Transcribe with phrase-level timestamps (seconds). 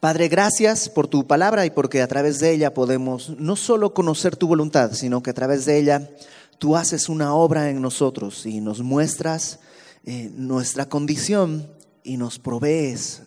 [0.00, 4.36] Padre, gracias por tu palabra y porque a través de ella podemos no solo conocer
[4.36, 6.10] tu voluntad, sino que a través de ella
[6.58, 9.60] tú haces una obra en nosotros y nos muestras
[10.04, 11.68] eh, nuestra condición
[12.02, 13.22] y nos provees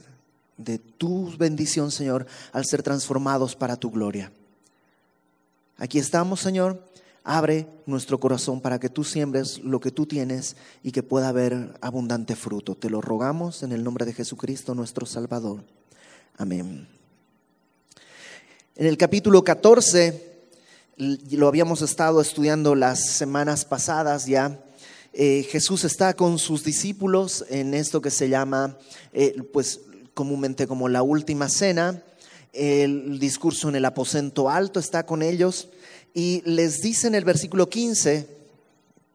[0.57, 4.31] de tu bendición, Señor, al ser transformados para tu gloria.
[5.77, 6.83] Aquí estamos, Señor.
[7.23, 11.77] Abre nuestro corazón para que tú siembres lo que tú tienes y que pueda haber
[11.81, 12.73] abundante fruto.
[12.75, 15.63] Te lo rogamos en el nombre de Jesucristo, nuestro Salvador.
[16.39, 16.87] Amén.
[18.75, 20.37] En el capítulo 14,
[20.97, 24.63] lo habíamos estado estudiando las semanas pasadas ya,
[25.13, 28.77] eh, Jesús está con sus discípulos en esto que se llama,
[29.13, 29.81] eh, pues
[30.13, 32.03] comúnmente como la última cena,
[32.53, 35.69] el discurso en el aposento alto está con ellos
[36.13, 38.27] y les dice en el versículo 15,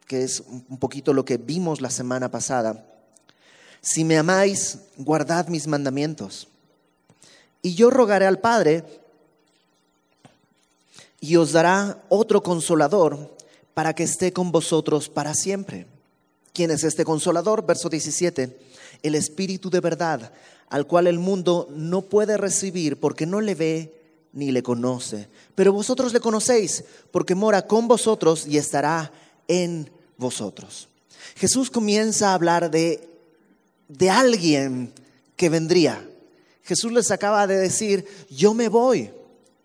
[0.08, 2.84] que es un poquito lo que vimos la semana pasada,
[3.80, 6.48] si me amáis, guardad mis mandamientos.
[7.62, 8.84] Y yo rogaré al Padre
[11.20, 13.36] y os dará otro consolador
[13.74, 15.86] para que esté con vosotros para siempre.
[16.52, 17.64] ¿Quién es este consolador?
[17.64, 18.58] Verso 17.
[19.02, 20.32] El Espíritu de verdad,
[20.68, 23.94] al cual el mundo no puede recibir porque no le ve
[24.32, 25.28] ni le conoce.
[25.54, 29.12] Pero vosotros le conocéis porque mora con vosotros y estará
[29.48, 30.88] en vosotros.
[31.36, 33.08] Jesús comienza a hablar de,
[33.88, 34.92] de alguien
[35.36, 36.08] que vendría.
[36.62, 39.10] Jesús les acaba de decir, yo me voy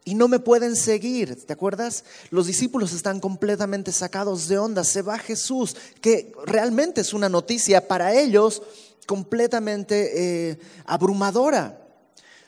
[0.04, 1.46] y no me pueden seguir.
[1.46, 2.06] ¿Te acuerdas?
[2.30, 4.84] Los discípulos están completamente sacados de onda.
[4.84, 8.62] Se va Jesús, que realmente es una noticia para ellos
[9.06, 11.87] completamente eh, abrumadora.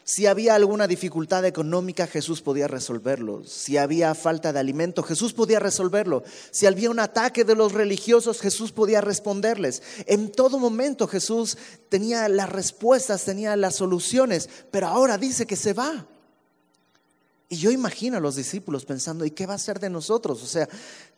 [0.10, 3.44] Si había alguna dificultad económica, Jesús podía resolverlo.
[3.46, 6.24] Si había falta de alimento, Jesús podía resolverlo.
[6.50, 9.84] Si había un ataque de los religiosos, Jesús podía responderles.
[10.08, 15.74] En todo momento Jesús tenía las respuestas, tenía las soluciones, pero ahora dice que se
[15.74, 16.08] va.
[17.48, 20.42] Y yo imagino a los discípulos pensando, ¿y qué va a ser de nosotros?
[20.42, 20.68] O sea,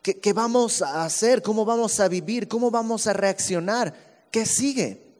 [0.01, 1.41] ¿qué, ¿qué, vamos a hacer?
[1.41, 2.49] ¿Cómo vamos a vivir?
[2.49, 4.27] ¿Cómo vamos a reaccionar?
[4.31, 5.10] ¿Qué sigue?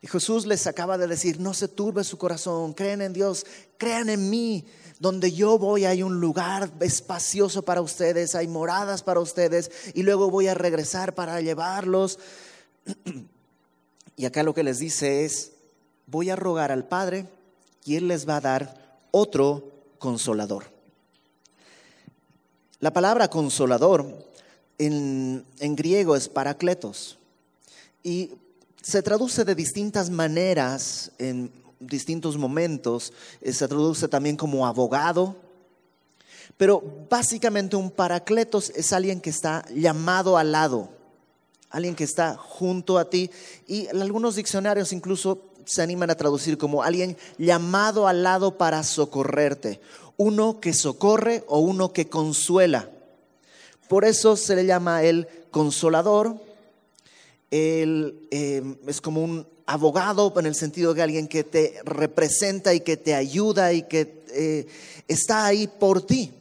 [0.00, 3.44] Y Jesús les acaba de decir, no se turbe su corazón, creen en Dios,
[3.78, 4.64] crean en mí.
[5.00, 10.28] Donde yo voy hay un lugar espacioso para ustedes, hay moradas para ustedes y luego
[10.28, 12.18] voy a regresar para llevarlos.
[14.16, 15.52] Y acá lo que les dice es,
[16.08, 17.28] voy a rogar al Padre
[17.84, 19.70] y Él les va a dar otro
[20.00, 20.64] consolador.
[22.80, 24.28] La palabra consolador
[24.76, 27.16] en, en griego es paracletos.
[28.02, 28.32] Y
[28.82, 33.12] se traduce de distintas maneras en distintos momentos.
[33.40, 35.36] Eh, se traduce también como abogado.
[36.56, 40.88] Pero básicamente un paracletos es alguien que está llamado al lado,
[41.70, 43.30] alguien que está junto a ti.
[43.66, 49.80] Y algunos diccionarios incluso se animan a traducir como alguien llamado al lado para socorrerte.
[50.16, 52.90] Uno que socorre o uno que consuela.
[53.88, 56.47] Por eso se le llama el consolador
[57.50, 62.80] él em, es como un abogado en el sentido de alguien que te representa y
[62.80, 64.66] que te ayuda y que eh,
[65.06, 66.32] está ahí por ti.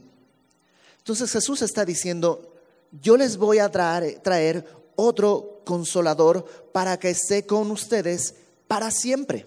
[0.99, 2.53] Entonces Jesús está diciendo,
[3.01, 8.35] yo les voy a traer, traer otro consolador para que esté con ustedes
[8.67, 9.45] para siempre.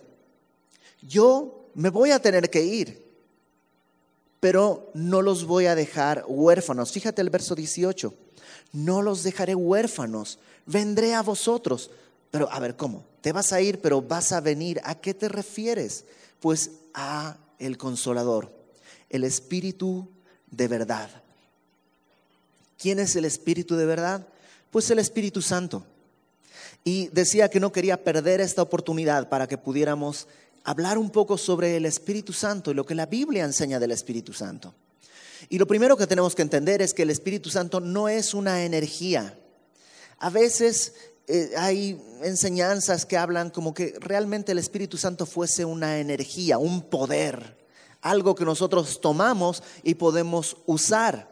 [1.03, 3.03] Yo me voy a tener que ir,
[4.41, 6.93] pero no los voy a dejar huérfanos.
[6.93, 8.13] Fíjate el verso 18,
[8.73, 10.39] no los dejaré huérfanos
[10.71, 11.91] vendré a vosotros.
[12.31, 13.05] Pero a ver, ¿cómo?
[13.21, 14.81] Te vas a ir, pero vas a venir.
[14.85, 16.05] ¿A qué te refieres?
[16.41, 18.53] Pues a el consolador,
[19.11, 20.09] el espíritu
[20.51, 21.11] de verdad.
[22.79, 24.27] ¿Quién es el espíritu de verdad?
[24.71, 25.85] Pues el Espíritu Santo.
[26.85, 30.29] Y decía que no quería perder esta oportunidad para que pudiéramos
[30.65, 34.33] hablar un poco sobre el Espíritu Santo y lo que la Biblia enseña del Espíritu
[34.33, 34.75] Santo.
[35.49, 38.65] Y lo primero que tenemos que entender es que el Espíritu Santo no es una
[38.65, 39.37] energía,
[40.21, 40.93] a veces
[41.27, 46.83] eh, hay enseñanzas que hablan como que realmente el Espíritu Santo fuese una energía, un
[46.83, 47.59] poder,
[48.03, 51.29] algo que nosotros tomamos y podemos usar.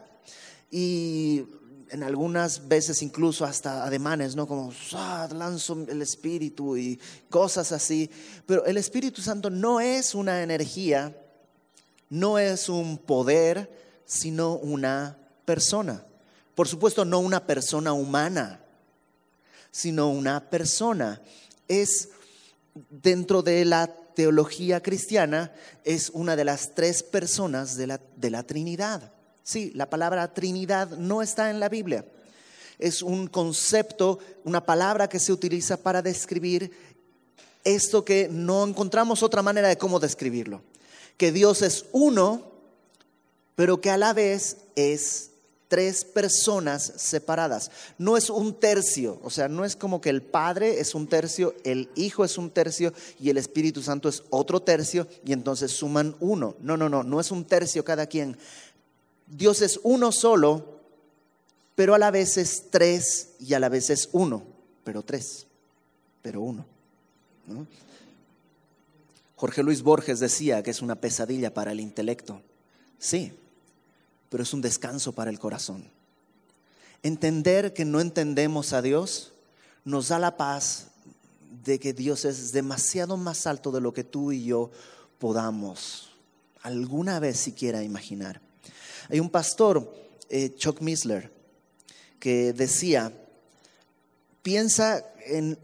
[0.71, 1.45] Y
[1.91, 4.47] en algunas veces incluso hasta ademanes, ¿no?
[4.47, 6.99] Como, ah, lanzo el Espíritu y
[7.29, 8.09] cosas así.
[8.47, 11.15] Pero el Espíritu Santo no es una energía,
[12.09, 15.15] no es un poder, sino una
[15.45, 16.03] persona.
[16.55, 18.65] Por supuesto, no una persona humana
[19.71, 21.21] sino una persona.
[21.67, 22.09] Es
[22.89, 25.51] dentro de la teología cristiana,
[25.83, 29.13] es una de las tres personas de la, de la Trinidad.
[29.43, 32.05] Sí, la palabra Trinidad no está en la Biblia.
[32.77, 36.71] Es un concepto, una palabra que se utiliza para describir
[37.63, 40.61] esto que no encontramos otra manera de cómo describirlo.
[41.17, 42.49] que Dios es uno,
[43.55, 45.28] pero que a la vez es
[45.69, 47.71] tres personas separadas.
[47.97, 51.55] No es un tercio, o sea, no es como que el Padre es un tercio,
[51.63, 56.15] el Hijo es un tercio y el Espíritu Santo es otro tercio y entonces suman
[56.19, 56.57] uno.
[56.59, 58.37] No, no, no, no es un tercio cada quien.
[59.27, 60.79] Dios es uno solo,
[61.75, 64.43] pero a la vez es tres y a la vez es uno,
[64.83, 65.45] pero tres,
[66.21, 66.65] pero uno.
[69.35, 72.41] Jorge Luis Borges decía que es una pesadilla para el intelecto.
[72.97, 73.31] Sí,
[74.29, 75.89] pero es un descanso para el corazón.
[77.03, 79.33] Entender que no entendemos a Dios
[79.85, 80.87] nos da la paz
[81.63, 84.71] de que Dios es demasiado más alto de lo que tú y yo
[85.17, 86.09] podamos
[86.61, 88.41] alguna vez siquiera imaginar.
[89.09, 89.93] Hay un pastor,
[90.29, 91.31] eh, Chuck Misler,
[92.19, 93.13] que decía,
[94.41, 95.57] piensa en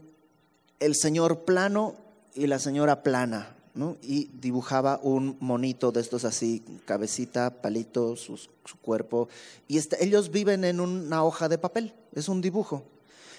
[0.80, 1.96] el señor plano
[2.34, 3.55] y la señora plana
[4.02, 8.38] y dibujaba un monito de estos así, cabecita, palito, su,
[8.80, 9.28] cuerpo.
[9.68, 12.84] Y este, ellos viven en una hoja de papel, es un dibujo.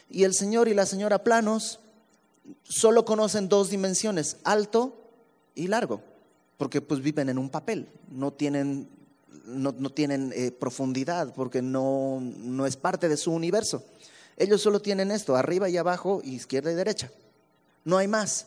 [0.09, 1.79] Y el señor y la señora planos
[2.63, 4.95] solo conocen dos dimensiones, alto
[5.55, 6.01] y largo,
[6.57, 8.87] porque pues viven en un papel, no tienen,
[9.45, 13.83] no, tienen eh, profundidad, porque no, no es parte de su universo.
[14.37, 17.11] Ellos solo tienen esto, arriba y abajo, izquierda y derecha.
[17.83, 18.45] No hay más.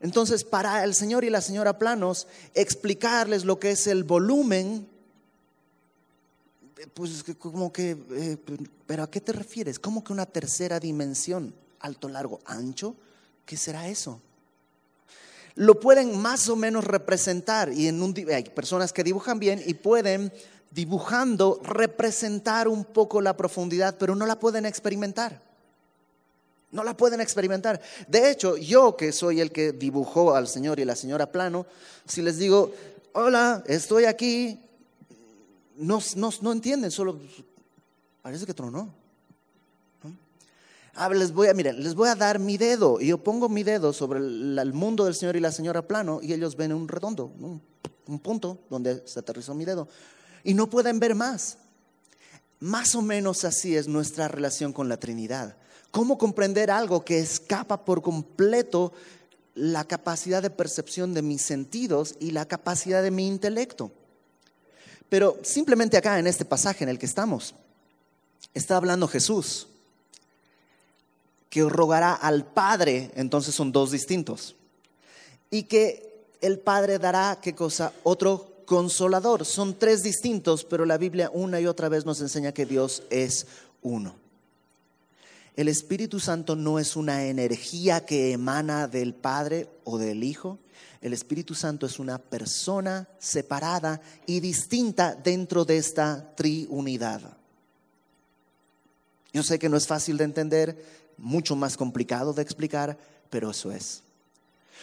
[0.00, 4.86] Entonces, para el señor y la señora Planos, explicarles lo que es el volumen,
[6.94, 8.36] pues como que, eh,
[8.86, 9.78] pero ¿a qué te refieres?
[9.78, 11.54] ¿Cómo que una tercera dimensión?
[11.80, 12.94] Alto, largo, ancho.
[13.44, 14.20] ¿Qué será eso?
[15.54, 19.74] Lo pueden más o menos representar y en un, hay personas que dibujan bien y
[19.74, 20.30] pueden
[20.70, 25.45] dibujando representar un poco la profundidad, pero no la pueden experimentar.
[26.72, 27.80] No la pueden experimentar.
[28.08, 31.66] De hecho, yo que soy el que dibujó al señor y la señora Plano,
[32.06, 32.72] si les digo,
[33.12, 34.60] hola, estoy aquí,
[35.76, 37.20] no, no, entienden, solo
[38.22, 38.92] parece que tronó.
[40.94, 43.50] A ver, les voy a, miren, les voy a dar mi dedo y yo pongo
[43.50, 46.88] mi dedo sobre el, mundo del señor y la señora Plano y ellos ven un
[46.88, 47.30] redondo,
[48.06, 49.88] un punto donde se aterrizó mi dedo
[50.42, 51.58] y no pueden ver más.
[52.60, 55.56] Más o menos así es nuestra relación con la Trinidad.
[55.90, 58.92] ¿Cómo comprender algo que escapa por completo
[59.54, 63.90] la capacidad de percepción de mis sentidos y la capacidad de mi intelecto?
[65.08, 67.54] Pero simplemente acá en este pasaje en el que estamos,
[68.54, 69.68] está hablando Jesús,
[71.48, 74.56] que rogará al Padre, entonces son dos distintos,
[75.50, 77.92] y que el Padre dará, ¿qué cosa?
[78.02, 79.46] Otro consolador.
[79.46, 83.46] Son tres distintos, pero la Biblia una y otra vez nos enseña que Dios es
[83.80, 84.14] uno.
[85.56, 90.58] El Espíritu Santo no es una energía que emana del Padre o del Hijo.
[91.00, 97.22] El Espíritu Santo es una persona separada y distinta dentro de esta triunidad.
[99.32, 100.84] Yo sé que no es fácil de entender,
[101.16, 102.98] mucho más complicado de explicar,
[103.30, 104.02] pero eso es.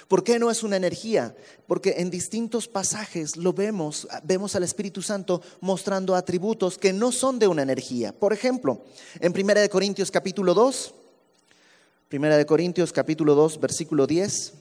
[0.07, 1.35] ¿Por qué no es una energía?
[1.67, 7.39] Porque en distintos pasajes lo vemos, vemos al Espíritu Santo mostrando atributos que no son
[7.39, 8.11] de una energía.
[8.11, 8.81] Por ejemplo,
[9.19, 10.93] en 1 de Corintios capítulo 2,
[12.11, 14.53] 1 de Corintios capítulo 2, versículo 10.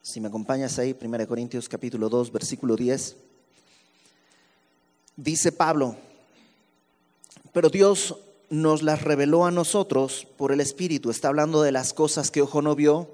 [0.00, 3.16] Si me acompañas ahí, 1 Corintios capítulo 2, versículo 10.
[5.16, 5.96] Dice Pablo,
[7.56, 8.16] pero Dios
[8.50, 11.08] nos las reveló a nosotros por el Espíritu.
[11.08, 13.08] Está hablando de las cosas que ojo no vio,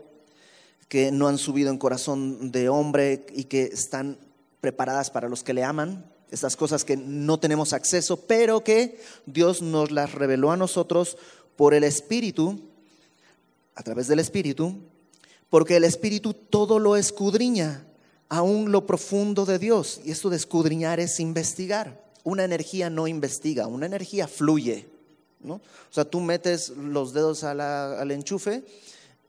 [0.88, 4.18] que no han subido en corazón de hombre y que están
[4.60, 6.04] preparadas para los que le aman.
[6.32, 11.18] Estas cosas que no tenemos acceso, pero que Dios nos las reveló a nosotros
[11.54, 12.62] por el Espíritu,
[13.76, 14.74] a través del Espíritu,
[15.50, 17.86] porque el Espíritu todo lo escudriña,
[18.28, 20.00] aún lo profundo de Dios.
[20.04, 24.88] Y esto de escudriñar es investigar una energía no investiga, una energía fluye.
[25.40, 25.54] ¿no?
[25.54, 25.60] O
[25.90, 28.62] sea, tú metes los dedos al enchufe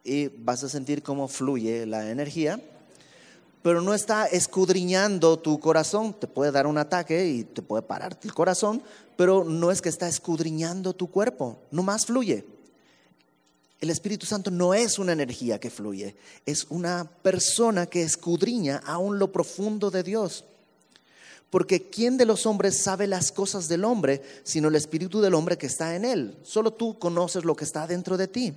[0.03, 2.59] y vas a sentir cómo fluye la energía,
[3.61, 6.13] pero no está escudriñando tu corazón.
[6.13, 8.83] Te puede dar un ataque y te puede parar el corazón,
[9.15, 12.45] pero no es que está escudriñando tu cuerpo, no más fluye.
[13.79, 19.19] El Espíritu Santo no es una energía que fluye, es una persona que escudriña aún
[19.19, 20.45] lo profundo de Dios.
[21.53, 25.55] Porque ¿quién de los hombres sabe las cosas del hombre sino el espíritu del hombre
[25.55, 26.35] que está en él?
[26.41, 28.55] Solo tú conoces lo que está dentro de ti.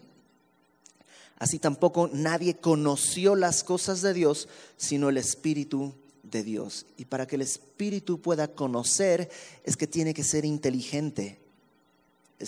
[1.38, 4.48] Así tampoco nadie conoció las cosas de Dios
[4.78, 6.86] sino el espíritu de Dios.
[6.96, 9.28] Y para que el espíritu pueda conocer
[9.62, 11.38] es que tiene que ser inteligente.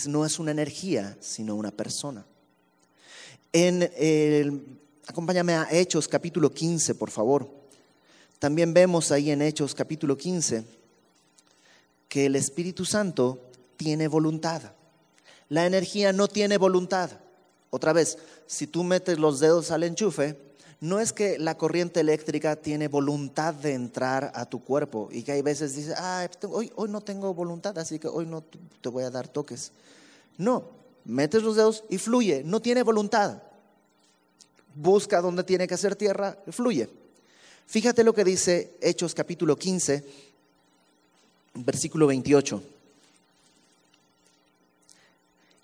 [0.06, 2.24] no es una energía, sino una persona.
[3.52, 7.57] En el, acompáñame a Hechos capítulo 15, por favor.
[8.38, 10.64] También vemos ahí en Hechos capítulo 15
[12.08, 13.38] que el Espíritu Santo
[13.76, 14.62] tiene voluntad.
[15.48, 17.10] La energía no tiene voluntad.
[17.70, 20.38] Otra vez, si tú metes los dedos al enchufe,
[20.80, 25.32] no es que la corriente eléctrica tiene voluntad de entrar a tu cuerpo y que
[25.32, 28.44] hay veces dices, ah, hoy, hoy no tengo voluntad, así que hoy no
[28.80, 29.72] te voy a dar toques.
[30.36, 30.64] No,
[31.04, 33.42] metes los dedos y fluye, no tiene voluntad.
[34.76, 36.88] Busca donde tiene que hacer tierra, fluye.
[37.68, 40.02] Fíjate lo que dice Hechos capítulo 15,
[41.52, 42.62] versículo 28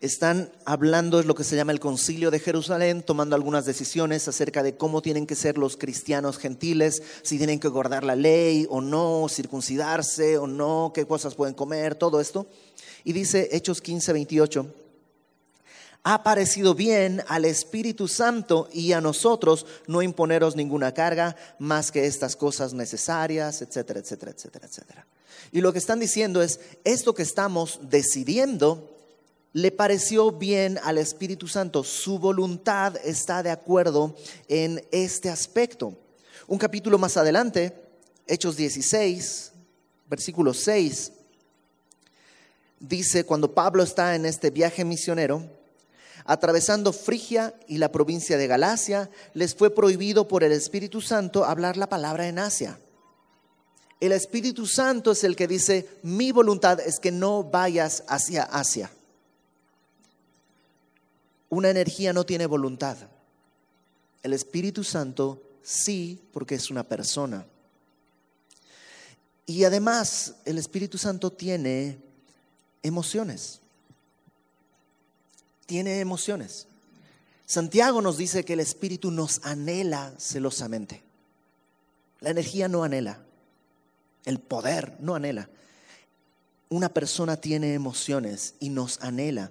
[0.02, 4.62] están hablando, es lo que se llama el concilio de Jerusalén, tomando algunas decisiones acerca
[4.62, 8.82] de cómo tienen que ser los cristianos gentiles, si tienen que guardar la ley o
[8.82, 12.46] no, circuncidarse o no, qué cosas pueden comer, todo esto.
[13.04, 14.66] Y dice Hechos 15, 28,
[16.04, 22.06] ha parecido bien al Espíritu Santo y a nosotros no imponeros ninguna carga más que
[22.06, 25.06] estas cosas necesarias, etcétera, etcétera, etcétera, etcétera.
[25.50, 28.90] Y lo que están diciendo es, esto que estamos decidiendo,
[29.54, 31.82] le pareció bien al Espíritu Santo.
[31.84, 34.14] Su voluntad está de acuerdo
[34.49, 35.96] en este aspecto.
[36.46, 37.73] Un capítulo más adelante,
[38.26, 39.52] Hechos 16,
[40.11, 41.12] versículo 6,
[42.78, 45.53] dice, cuando Pablo está en este viaje misionero,
[46.25, 51.76] atravesando Frigia y la provincia de Galacia, les fue prohibido por el Espíritu Santo hablar
[51.76, 52.78] la palabra en Asia.
[54.00, 58.90] El Espíritu Santo es el que dice, mi voluntad es que no vayas hacia Asia.
[61.49, 62.97] Una energía no tiene voluntad.
[64.23, 67.47] El Espíritu Santo sí, porque es una persona.
[69.47, 71.99] Y además el Espíritu Santo tiene
[72.83, 73.61] emociones.
[75.66, 76.66] Tiene emociones.
[77.47, 81.02] Santiago nos dice que el Espíritu nos anhela celosamente.
[82.21, 83.21] La energía no anhela.
[84.25, 85.49] El poder no anhela.
[86.71, 89.50] Una persona tiene emociones y nos anhela.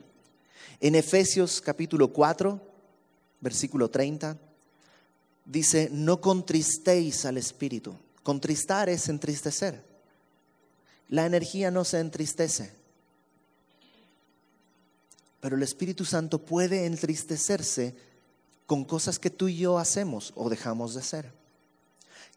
[0.79, 2.59] En Efesios capítulo 4,
[3.39, 4.37] versículo 30,
[5.45, 7.95] dice, no contristéis al Espíritu.
[8.23, 9.83] Contristar es entristecer.
[11.09, 12.73] La energía no se entristece.
[15.43, 17.93] Pero el Espíritu Santo puede entristecerse
[18.65, 21.33] con cosas que tú y yo hacemos o dejamos de hacer.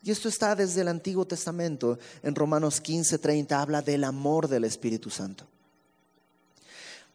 [0.02, 2.00] Y esto está desde el Antiguo Testamento.
[2.24, 5.46] En Romanos 15, 30 habla del amor del Espíritu Santo.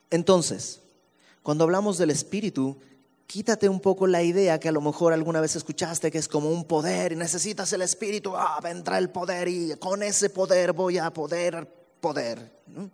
[0.09, 0.79] Entonces,
[1.43, 2.77] cuando hablamos del Espíritu,
[3.27, 6.51] quítate un poco la idea que a lo mejor alguna vez escuchaste que es como
[6.51, 10.99] un poder y necesitas el Espíritu, ah, vendrá el poder y con ese poder voy
[10.99, 11.67] a poder
[11.99, 12.49] poder.
[12.67, 12.89] No,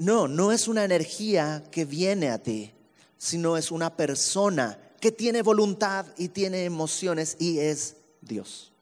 [0.00, 2.72] no es una energía que viene a ti,
[3.18, 8.72] sino es una persona que tiene voluntad y tiene emociones y es Dios.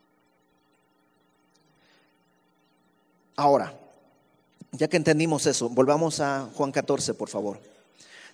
[3.37, 3.79] Ahora,
[4.73, 7.61] ya que entendimos eso, volvamos a Juan 14, por favor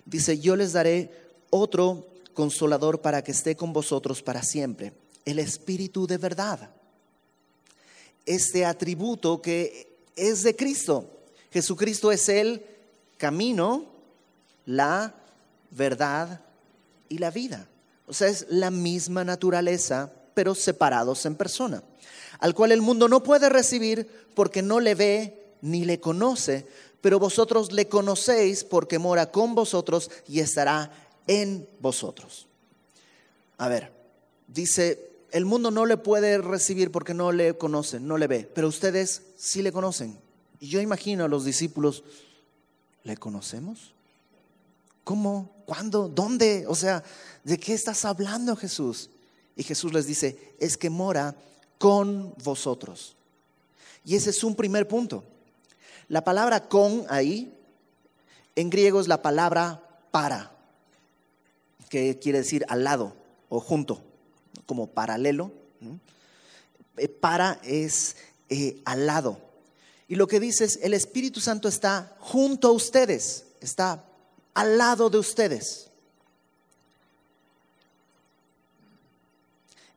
[0.05, 1.09] dice, yo les daré
[1.49, 4.93] otro consolador para que esté con vosotros para siempre,
[5.25, 6.69] el Espíritu de verdad.
[8.25, 11.09] Este atributo que es de Cristo.
[11.51, 12.65] Jesucristo es el
[13.17, 13.85] camino,
[14.65, 15.13] la
[15.71, 16.41] verdad
[17.09, 17.67] y la vida.
[18.07, 21.83] O sea, es la misma naturaleza, pero separados en persona,
[22.39, 26.67] al cual el mundo no puede recibir porque no le ve ni le conoce,
[27.01, 30.91] pero vosotros le conocéis porque mora con vosotros y estará
[31.27, 32.47] en vosotros.
[33.57, 33.91] A ver,
[34.47, 38.67] dice, el mundo no le puede recibir porque no le conocen, no le ve, pero
[38.67, 40.17] ustedes sí le conocen.
[40.59, 42.03] Y yo imagino a los discípulos,
[43.05, 43.93] ¿le conocemos?
[45.05, 45.51] ¿Cómo?
[45.65, 46.09] ¿Cuándo?
[46.09, 46.65] ¿Dónde?
[46.67, 47.03] O sea,
[47.43, 49.09] ¿de qué estás hablando Jesús?
[49.55, 51.35] Y Jesús les dice, es que mora
[51.77, 53.15] con vosotros.
[54.03, 55.23] Y ese es un primer punto.
[56.09, 57.53] La palabra con ahí,
[58.55, 59.81] en griego es la palabra
[60.11, 60.51] para,
[61.89, 63.15] que quiere decir al lado
[63.49, 64.01] o junto,
[64.65, 65.51] como paralelo.
[66.97, 68.17] Eh, para es
[68.49, 69.44] eh, al lado.
[70.07, 74.05] Y lo que dice es, el Espíritu Santo está junto a ustedes, está
[74.53, 75.87] al lado de ustedes.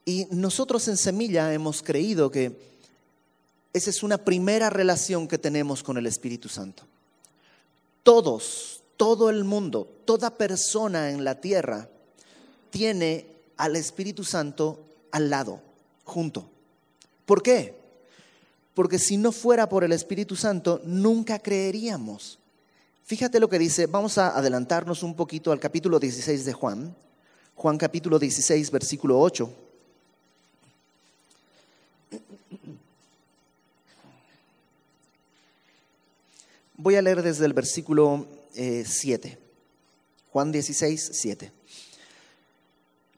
[0.05, 2.57] Y nosotros en Semilla hemos creído que
[3.75, 6.85] esa es una primera relación que tenemos con el Espíritu Santo.
[8.03, 11.91] Todos, todo el mundo, toda persona en la tierra
[12.71, 13.27] tiene
[13.59, 15.61] al Espíritu Santo al lado,
[16.05, 16.49] junto.
[17.27, 17.78] ¿Por qué?
[18.79, 22.39] Porque si no fuera por el Espíritu Santo, nunca creeríamos.
[23.05, 26.95] Fíjate lo que dice, vamos a adelantarnos un poquito al capítulo 16 de Juan,
[27.57, 29.53] Juan capítulo 16, versículo 8.
[36.77, 39.29] Voy a leer desde el versículo 7.
[39.29, 39.39] Eh,
[40.31, 41.53] Juan 16, 7.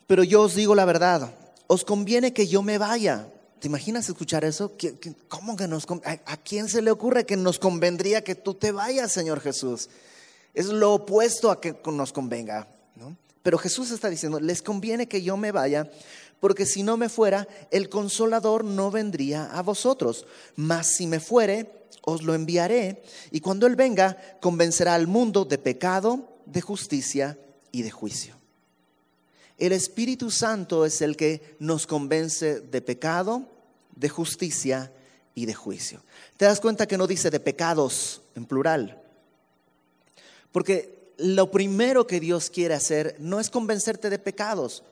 [0.06, 1.34] Pero yo os digo la verdad,
[1.66, 3.26] os conviene que yo me vaya.
[3.60, 4.72] ¿Te imaginas escuchar eso?
[5.28, 9.12] ¿Cómo que nos, a, quién se le ocurre que nos convendría que tú te vayas,
[9.12, 9.90] Señor Jesús?
[10.54, 12.66] Es lo opuesto a que nos convenga.
[13.42, 15.90] Pero Jesús está diciendo, les conviene que yo me vaya,
[16.40, 20.26] porque si no me fuera, el consolador no vendría a vosotros.
[20.56, 21.70] Mas si me fuere,
[22.02, 27.38] os lo enviaré, y cuando Él venga, convencerá al mundo de pecado, de justicia
[27.72, 28.39] y de juicio.
[29.60, 33.44] El Espíritu Santo es el que nos convence de pecado,
[33.94, 34.92] de justicia
[35.36, 36.02] y de juicio.
[36.36, 39.00] ¿Te das cuenta que no dice de pecados en plural?
[40.50, 44.82] Porque lo primero que Dios quiere hacer no es convencerte de pecados.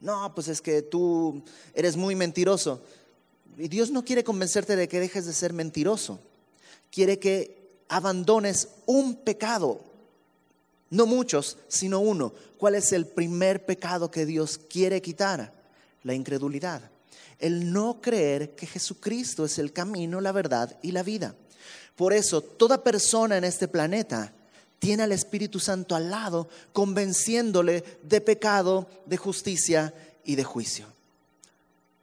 [0.00, 2.82] No, pues es que tú eres muy mentiroso.
[3.56, 6.18] Y Dios no quiere convencerte de que dejes de ser mentiroso
[6.94, 9.80] quiere que abandones un pecado,
[10.94, 12.32] no muchos, sino uno.
[12.56, 15.52] ¿Cuál es el primer pecado que Dios quiere quitar?
[16.04, 16.88] La incredulidad.
[17.38, 21.34] El no creer que Jesucristo es el camino, la verdad y la vida.
[21.96, 24.32] Por eso, toda persona en este planeta
[24.78, 29.92] tiene al Espíritu Santo al lado, convenciéndole de pecado, de justicia
[30.24, 30.86] y de juicio.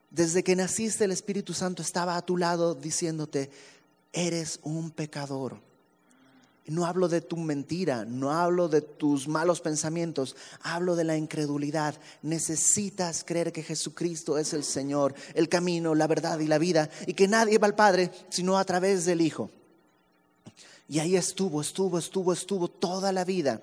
[0.10, 3.50] Desde que naciste, el Espíritu Santo estaba a tu lado diciéndote,
[4.12, 5.71] eres un pecador.
[6.68, 11.96] No hablo de tu mentira, no hablo de tus malos pensamientos, hablo de la incredulidad.
[12.22, 17.13] Necesitas creer que Jesucristo es el Señor, el camino, la verdad y la vida, y
[17.13, 19.50] que nadie va al Padre sino a través del Hijo.
[20.88, 23.62] Y ahí estuvo, estuvo, estuvo, estuvo toda la vida.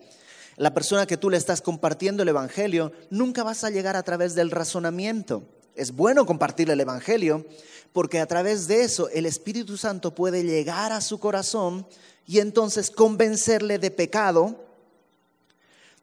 [0.57, 4.35] La persona que tú le estás compartiendo el Evangelio, nunca vas a llegar a través
[4.35, 5.45] del razonamiento.
[5.77, 7.47] Es bueno compartir el Evangelio,
[7.93, 11.87] porque a través de eso el Espíritu Santo puede llegar a su corazón
[12.29, 14.65] y entonces convencerle de pecado,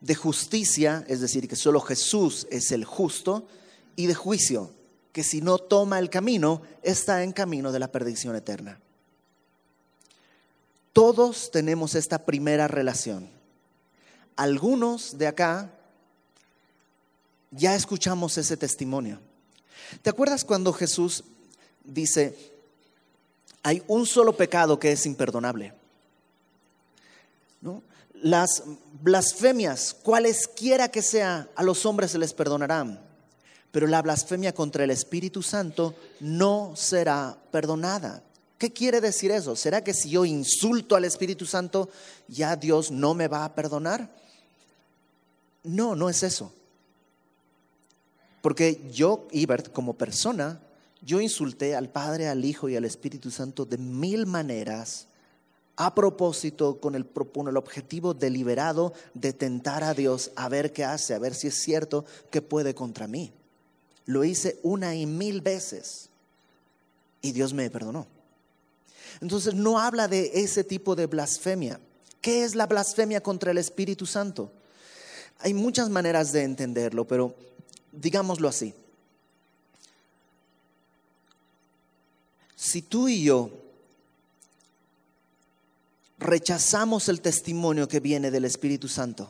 [0.02, 3.48] de justicia, es decir, que solo Jesús es el justo,
[3.96, 4.72] y de juicio,
[5.14, 8.80] que si no toma el camino, está en camino de la perdición eterna.
[10.94, 13.30] Todos tenemos esta primera relación.
[14.36, 15.72] Algunos de acá
[17.52, 19.20] ya escuchamos ese testimonio.
[20.02, 21.24] ¿Te acuerdas cuando Jesús
[21.84, 22.36] dice,
[23.62, 25.85] hay un solo pecado que es imperdonable.
[28.22, 28.64] Las
[29.02, 33.00] blasfemias, cualesquiera que sea, a los hombres se les perdonarán,
[33.72, 38.24] pero la blasfemia contra el Espíritu Santo no será perdonada.
[38.58, 39.56] ¿Qué quiere decir eso?
[39.56, 41.90] ¿Será que si yo insulto al Espíritu Santo,
[42.28, 44.10] ya Dios no me va a perdonar?
[45.64, 46.54] No, no es eso.
[48.42, 50.62] Porque yo, Ibert, como persona,
[51.02, 55.08] yo insulté al Padre, al Hijo y al Espíritu Santo de mil maneras
[55.78, 60.84] a propósito con el, con el objetivo deliberado de tentar a Dios a ver qué
[60.84, 63.34] hace, a ver si es cierto que puede contra mí.
[64.06, 66.10] Lo hice una y mil veces
[67.22, 68.08] y Dios me perdonó.
[69.22, 71.80] Entonces no habla de ese tipo de blasfemia.
[72.22, 74.52] ¿Qué es la blasfemia contra el Espíritu Santo?
[75.40, 77.36] Hay muchas maneras de entenderlo, pero
[77.92, 78.74] digámoslo así.
[82.56, 83.52] Si tú y yo
[86.18, 89.30] rechazamos el testimonio que viene del Espíritu Santo,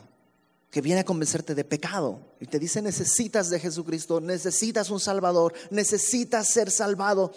[0.70, 5.52] que viene a convencerte de pecado y te dice necesitas de Jesucristo, necesitas un Salvador,
[5.70, 7.32] necesitas ser salvado.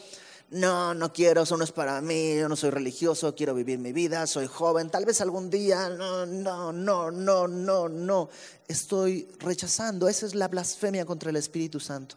[0.52, 3.94] No, no quiero, eso no es para mí, yo no soy religioso, quiero vivir mi
[3.94, 8.30] vida, soy joven, tal vez algún día, no, no, no, no, no, no.
[8.68, 12.16] Estoy rechazando, esa es la blasfemia contra el Espíritu Santo.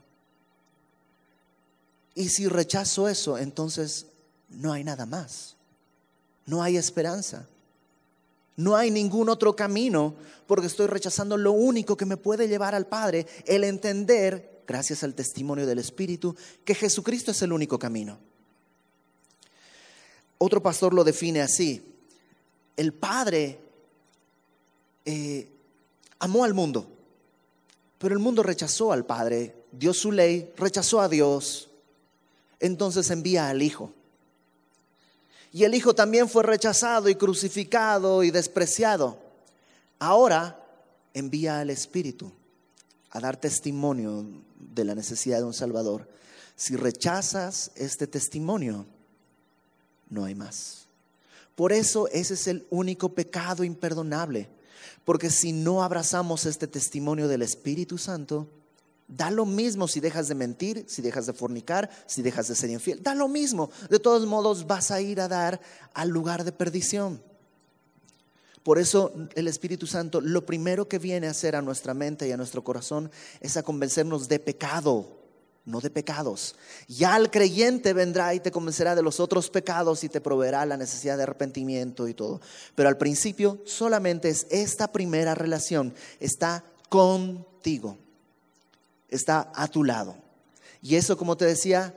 [2.14, 4.06] Y si rechazo eso, entonces
[4.48, 5.56] no hay nada más.
[6.46, 7.48] No hay esperanza.
[8.56, 10.14] No hay ningún otro camino
[10.46, 15.14] porque estoy rechazando lo único que me puede llevar al Padre, el entender, gracias al
[15.14, 18.18] testimonio del Espíritu, que Jesucristo es el único camino.
[20.38, 21.82] Otro pastor lo define así.
[22.76, 23.60] El Padre
[25.04, 25.48] eh,
[26.18, 26.86] amó al mundo,
[27.98, 31.70] pero el mundo rechazó al Padre, dio su ley, rechazó a Dios,
[32.60, 33.92] entonces envía al Hijo.
[35.52, 39.18] Y el Hijo también fue rechazado y crucificado y despreciado.
[39.98, 40.58] Ahora
[41.12, 42.32] envía al Espíritu
[43.10, 44.24] a dar testimonio
[44.58, 46.08] de la necesidad de un Salvador.
[46.56, 48.86] Si rechazas este testimonio,
[50.08, 50.86] no hay más.
[51.54, 54.48] Por eso ese es el único pecado imperdonable.
[55.04, 58.48] Porque si no abrazamos este testimonio del Espíritu Santo,
[59.16, 62.70] da lo mismo si dejas de mentir, si dejas de fornicar, si dejas de ser
[62.70, 63.02] infiel.
[63.02, 63.70] Da lo mismo.
[63.90, 65.60] De todos modos vas a ir a dar
[65.94, 67.22] al lugar de perdición.
[68.62, 72.32] Por eso el Espíritu Santo lo primero que viene a hacer a nuestra mente y
[72.32, 75.22] a nuestro corazón es a convencernos de pecado
[75.64, 76.56] no de pecados.
[76.88, 80.76] Ya el creyente vendrá y te convencerá de los otros pecados y te proveerá la
[80.76, 82.40] necesidad de arrepentimiento y todo.
[82.74, 87.96] Pero al principio solamente es esta primera relación, está contigo,
[89.14, 90.16] está a tu lado.
[90.82, 91.96] Y eso, como te decía,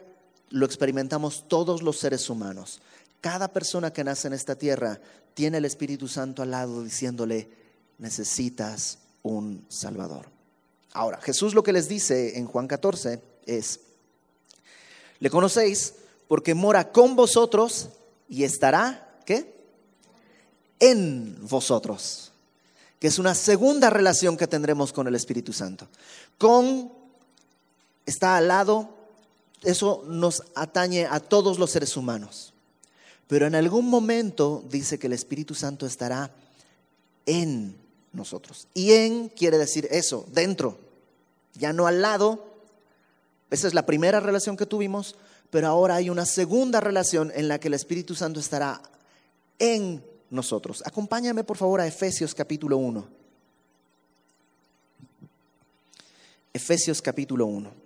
[0.49, 2.81] lo experimentamos todos los seres humanos.
[3.21, 4.99] Cada persona que nace en esta tierra
[5.33, 7.49] tiene el Espíritu Santo al lado diciéndole,
[7.97, 10.27] necesitas un Salvador.
[10.93, 13.79] Ahora, Jesús lo que les dice en Juan 14 es,
[15.19, 15.95] le conocéis
[16.27, 17.89] porque mora con vosotros
[18.29, 19.53] y estará, ¿qué?
[20.79, 22.31] En vosotros,
[22.99, 25.87] que es una segunda relación que tendremos con el Espíritu Santo.
[26.37, 26.91] Con,
[28.05, 28.89] está al lado,
[29.63, 32.53] eso nos atañe a todos los seres humanos.
[33.27, 36.31] Pero en algún momento dice que el Espíritu Santo estará
[37.25, 37.75] en
[38.13, 38.67] nosotros.
[38.73, 40.77] Y en quiere decir eso, dentro,
[41.55, 42.45] ya no al lado,
[43.49, 45.15] esa es la primera relación que tuvimos,
[45.49, 48.81] pero ahora hay una segunda relación en la que el Espíritu Santo estará
[49.57, 50.83] en nosotros.
[50.85, 53.07] Acompáñame por favor a Efesios capítulo 1.
[56.53, 57.84] Efesios capítulo 1.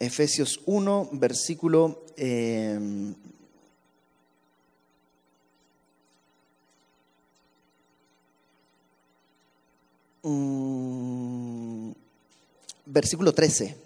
[0.00, 3.14] Efesios 1, versículo eh,
[12.90, 13.76] versículo 13.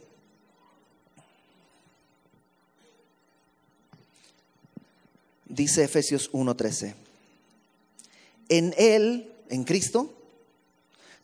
[5.47, 6.95] Dice Efesios 1:13.
[8.49, 10.13] En Él, en Cristo,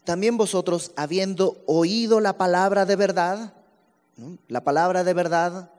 [0.05, 3.53] también vosotros, habiendo oído la palabra de verdad,
[4.49, 5.71] la palabra de verdad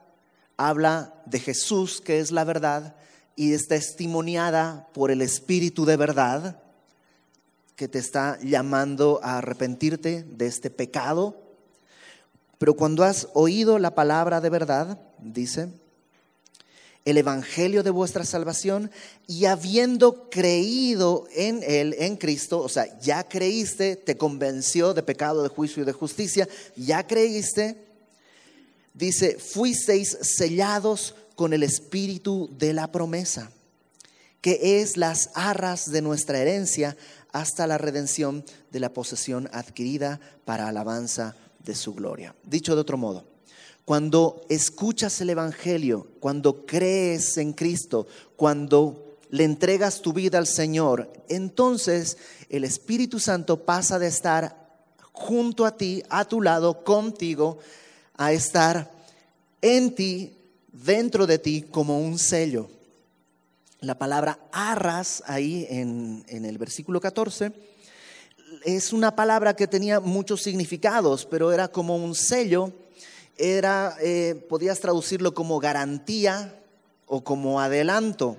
[0.57, 2.95] habla de Jesús, que es la verdad,
[3.35, 6.61] y es testimoniada por el Espíritu de verdad
[7.75, 11.35] que te está llamando a arrepentirte de este pecado.
[12.59, 15.69] Pero cuando has oído la palabra de verdad, dice,
[17.05, 18.91] el evangelio de vuestra salvación
[19.25, 25.41] y habiendo creído en él, en Cristo, o sea, ya creíste, te convenció de pecado,
[25.41, 27.90] de juicio y de justicia, ya creíste,
[28.93, 33.51] dice, fuisteis sellados con el espíritu de la promesa,
[34.41, 36.97] que es las arras de nuestra herencia
[37.31, 42.35] hasta la redención de la posesión adquirida para alabanza de su gloria.
[42.43, 43.25] Dicho de otro modo,
[43.85, 51.11] cuando escuchas el Evangelio, cuando crees en Cristo, cuando le entregas tu vida al Señor,
[51.29, 52.17] entonces
[52.49, 54.61] el Espíritu Santo pasa de estar
[55.11, 57.59] junto a ti, a tu lado, contigo,
[58.23, 58.91] a estar
[59.61, 60.37] en ti,
[60.71, 62.69] dentro de ti, como un sello
[63.81, 67.51] la palabra arras ahí en, el versículo 14
[68.63, 72.71] es una palabra que tenía muchos significados, pero era como un sello,
[73.37, 76.53] era, eh, podías traducirlo como garantía
[77.07, 78.37] o como adelanto.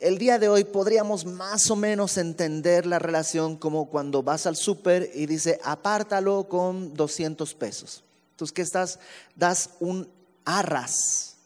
[0.00, 4.56] El día de hoy podríamos más o menos entender la relación como cuando vas al
[4.56, 8.02] súper y dice, apártalo con 200 pesos.
[8.36, 8.98] Entonces, ¿qué estás?
[9.34, 10.10] Das un
[10.44, 11.36] arras,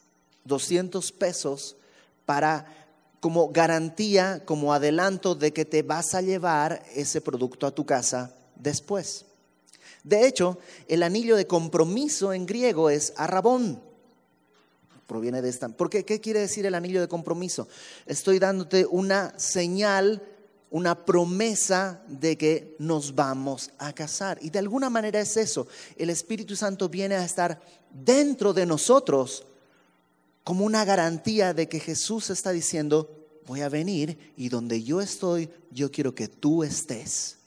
[0.44, 1.76] 200 pesos
[2.26, 2.66] para
[3.20, 8.34] como garantía, como adelanto de que te vas a llevar ese producto a tu casa
[8.56, 9.24] después.
[10.02, 13.80] De hecho, el anillo de compromiso en griego es arrabón.
[15.06, 15.68] Proviene de esta.
[15.68, 16.04] ¿Por qué?
[16.04, 17.68] ¿Qué quiere decir el anillo de compromiso?
[18.04, 20.20] Estoy dándote una señal,
[20.70, 24.38] una promesa de que nos vamos a casar.
[24.40, 25.66] Y de alguna manera es eso.
[25.96, 27.60] El Espíritu Santo viene a estar
[27.92, 29.44] dentro de nosotros
[30.44, 35.50] como una garantía de que Jesús está diciendo, voy a venir y donde yo estoy,
[35.70, 37.38] yo quiero que tú estés.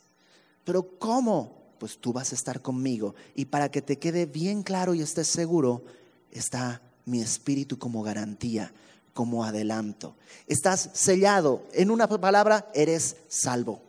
[0.64, 1.74] Pero ¿cómo?
[1.78, 3.14] Pues tú vas a estar conmigo.
[3.34, 5.82] Y para que te quede bien claro y estés seguro,
[6.30, 8.72] está mi espíritu como garantía,
[9.14, 10.14] como adelanto.
[10.46, 11.62] Estás sellado.
[11.72, 13.80] En una palabra, eres salvo.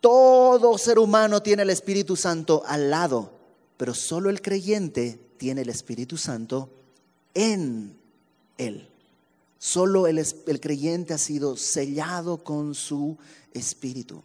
[0.00, 3.32] Todo ser humano tiene el Espíritu Santo al lado,
[3.76, 6.70] pero solo el creyente tiene el Espíritu Santo
[7.34, 7.96] en
[8.56, 8.88] Él.
[9.58, 10.24] Solo el,
[10.60, 13.16] creyente ha sido sellado con su
[13.52, 14.22] espíritu.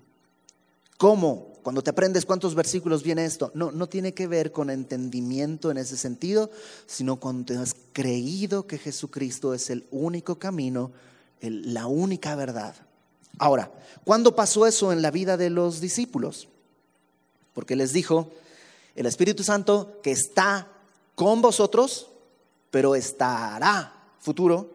[0.98, 1.51] ¿Cómo?
[1.62, 3.52] Cuando te aprendes cuántos versículos viene esto.
[3.54, 6.50] No, no tiene que ver con entendimiento en ese sentido,
[6.88, 10.92] sino cuando has creído que Jesucristo es el único camino,
[11.42, 12.76] la única verdad.
[13.38, 13.72] Ahora,
[14.04, 16.48] ¿cuándo pasó eso en la vida de los discípulos?
[17.54, 18.32] Porque les dijo,
[18.96, 20.68] el Espíritu Santo que está
[21.16, 22.10] con vosotros,
[22.70, 24.70] pero estará futuro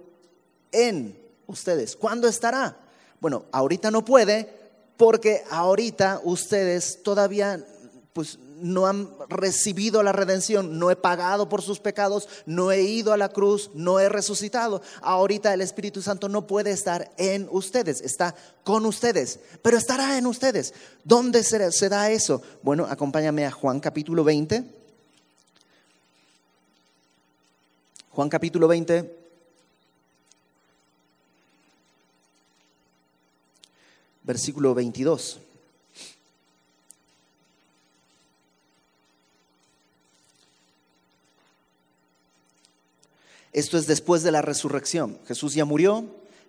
[0.73, 1.97] en ustedes.
[1.97, 2.77] ¿Cuándo estará?
[3.21, 4.66] Bueno, ahorita no puede
[4.97, 7.65] porque ahorita ustedes todavía
[8.13, 13.13] pues no han recibido la redención, no he pagado por sus pecados, no he ido
[13.13, 14.81] a la cruz, no he resucitado.
[15.03, 20.27] Ahorita el Espíritu Santo no puede estar en ustedes, está con ustedes, pero estará en
[20.27, 20.73] ustedes.
[21.05, 22.41] ¿Dónde se da eso?
[22.63, 24.65] Bueno, acompáñame a Juan capítulo 20.
[28.11, 29.26] Juan capítulo 20,
[34.27, 35.41] versículo 22.
[43.53, 45.19] Esto es después de la resurrección.
[45.27, 46.05] Jesús ya murió,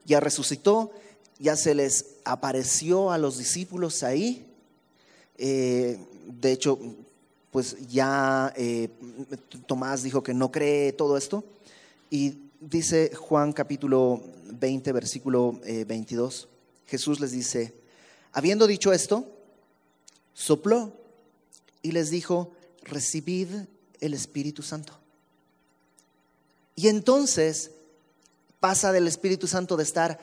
[0.05, 0.91] ya resucitó,
[1.39, 4.45] ya se les apareció a los discípulos ahí.
[5.37, 6.77] Eh, de hecho,
[7.51, 8.89] pues ya eh,
[9.67, 11.45] Tomás dijo que no cree todo esto.
[12.09, 16.49] Y dice Juan capítulo 20, versículo 22.
[16.87, 17.73] Jesús les dice,
[18.31, 19.31] habiendo dicho esto,
[20.33, 20.93] sopló
[21.81, 23.49] y les dijo, recibid
[23.99, 24.97] el Espíritu Santo.
[26.75, 27.71] Y entonces
[28.59, 30.19] pasa del Espíritu Santo de estar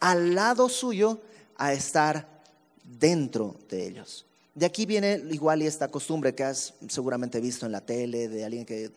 [0.00, 1.20] al lado suyo
[1.56, 2.42] a estar
[2.82, 4.24] dentro de ellos.
[4.54, 8.44] De aquí viene igual y esta costumbre que has seguramente visto en la tele de
[8.44, 8.90] alguien que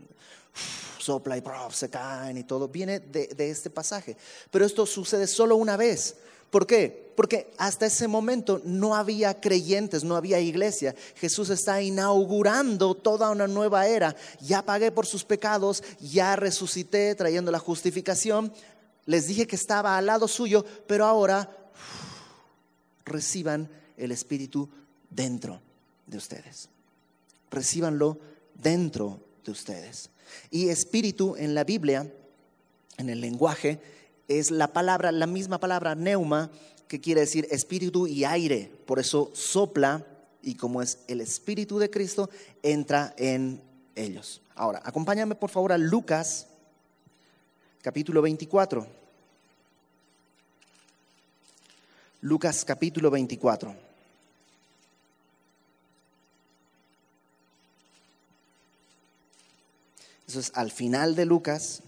[0.98, 2.68] sopla y se caen y todo.
[2.68, 4.18] Viene de este pasaje.
[4.50, 6.16] Pero esto sucede solo una vez.
[6.52, 7.14] ¿Por qué?
[7.16, 10.94] Porque hasta ese momento no había creyentes, no había iglesia.
[11.16, 14.16] Jesús está inaugurando toda una nueva era.
[14.42, 18.54] Ya pagué por sus pecados, ya resucité trayendo la justificación.
[19.06, 21.50] Les dije que estaba al lado suyo, pero ahora
[23.06, 24.70] reciban el Espíritu
[25.10, 25.62] dentro
[26.06, 26.70] de ustedes.
[27.50, 28.18] Recíbanlo
[28.56, 30.10] dentro de ustedes.
[30.50, 32.12] Y espíritu en la Biblia,
[32.98, 33.80] en el lenguaje,
[34.40, 36.50] es la palabra, la misma palabra neuma,
[36.88, 38.72] que quiere decir espíritu y aire.
[38.86, 40.06] Por eso sopla
[40.42, 42.30] y como es el espíritu de Cristo,
[42.64, 43.62] entra en
[43.96, 44.42] ellos.
[44.56, 46.48] Ahora, acompáñame por favor a Lucas,
[47.82, 48.88] capítulo 24.
[52.22, 53.76] Lucas capítulo 24.
[60.28, 61.82] Eso es al final de Lucas,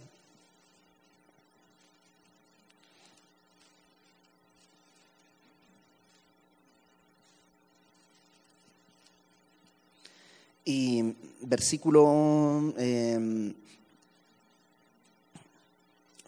[10.65, 12.73] y versículo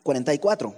[0.03, 0.69] 44.
[0.69, 0.75] Em,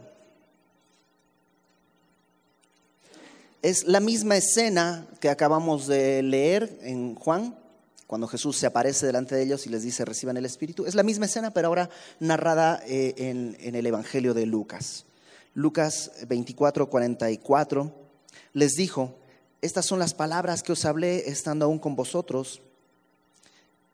[3.61, 7.57] es la misma escena que acabamos de leer en Juan,
[8.05, 10.85] cuando Jesús se aparece delante de ellos y les dice reciban el Espíritu.
[10.85, 11.89] Es la misma escena, pero ahora
[12.19, 15.05] narrada eh, en, en el Evangelio de Lucas.
[15.53, 17.91] Lucas 24, 44
[18.53, 19.15] les dijo,
[19.61, 22.61] estas son las palabras que os hablé estando aún con vosotros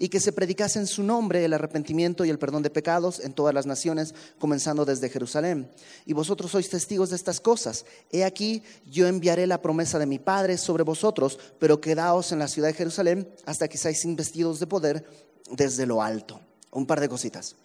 [0.00, 3.34] y que se predicase en su nombre el arrepentimiento y el perdón de pecados en
[3.34, 5.70] todas las naciones, comenzando desde Jerusalén.
[6.06, 7.84] Y vosotros sois testigos de estas cosas.
[8.10, 12.48] He aquí, yo enviaré la promesa de mi Padre sobre vosotros, pero quedaos en la
[12.48, 15.04] ciudad de Jerusalén hasta que seáis investidos de poder
[15.50, 16.40] desde lo alto.
[16.70, 17.56] Un par de cositas.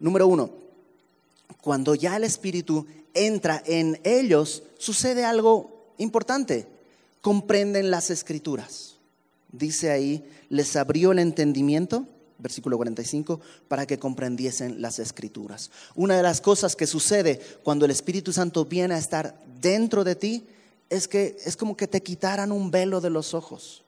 [0.00, 0.50] Número uno,
[1.62, 6.66] cuando ya el Espíritu entra en ellos, sucede algo importante.
[7.20, 8.93] Comprenden las escrituras
[9.58, 12.06] dice ahí, les abrió el entendimiento,
[12.38, 15.70] versículo 45, para que comprendiesen las escrituras.
[15.94, 20.16] Una de las cosas que sucede cuando el Espíritu Santo viene a estar dentro de
[20.16, 20.46] ti
[20.90, 23.84] es que es como que te quitaran un velo de los ojos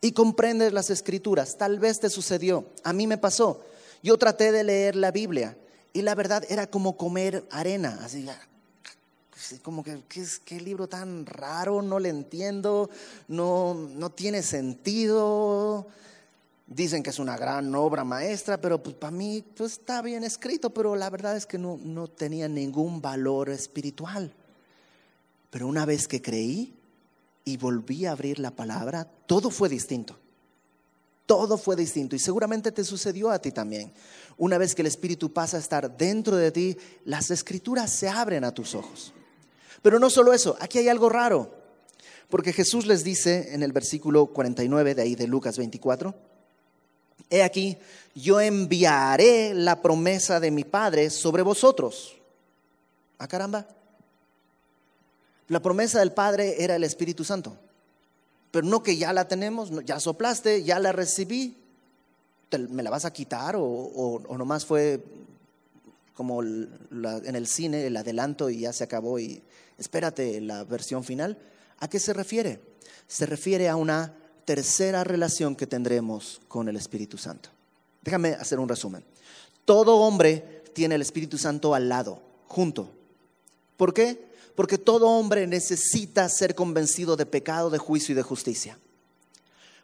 [0.00, 1.56] y comprendes las escrituras.
[1.56, 3.64] Tal vez te sucedió, a mí me pasó.
[4.02, 5.56] Yo traté de leer la Biblia
[5.92, 8.26] y la verdad era como comer arena, así
[9.62, 10.02] como que,
[10.44, 11.82] ¿qué, libro tan raro?
[11.82, 12.90] No le entiendo,
[13.28, 15.86] no, no tiene sentido.
[16.66, 20.70] Dicen que es una gran obra maestra, pero pues para mí pues, está bien escrito,
[20.70, 24.32] pero la verdad es que no, no tenía ningún valor espiritual.
[25.50, 26.74] Pero una vez que creí
[27.44, 30.18] y volví a abrir la palabra, todo fue distinto.
[31.26, 33.92] Todo fue distinto y seguramente te sucedió a ti también.
[34.36, 38.44] Una vez que el Espíritu pasa a estar dentro de ti, las escrituras se abren
[38.44, 39.14] a tus ojos.
[39.84, 41.52] Pero no solo eso, aquí hay algo raro,
[42.30, 46.14] porque Jesús les dice en el versículo 49 de ahí de Lucas 24,
[47.28, 47.76] he aquí,
[48.14, 52.16] yo enviaré la promesa de mi Padre sobre vosotros.
[53.18, 53.66] Ah, caramba.
[55.48, 57.58] La promesa del Padre era el Espíritu Santo
[58.54, 61.56] pero no que ya la tenemos, ya soplaste, ya la recibí,
[62.68, 63.56] ¿me la vas a quitar?
[63.56, 65.02] ¿O, o, nomás fue
[66.14, 69.42] como en el cine el adelanto y ya se acabó y
[69.78, 71.38] espérate la versión final?
[71.78, 72.60] ¿A qué se refiere?
[73.06, 77.50] Se refiere a una tercera relación que tendremos con el Espíritu Santo.
[78.02, 79.04] Déjame hacer un resumen.
[79.64, 82.90] Todo hombre tiene el Espíritu Santo al lado, junto.
[83.76, 84.34] ¿Por qué?
[84.54, 88.78] porque todo hombre necesita ser convencido de pecado, de juicio y de justicia.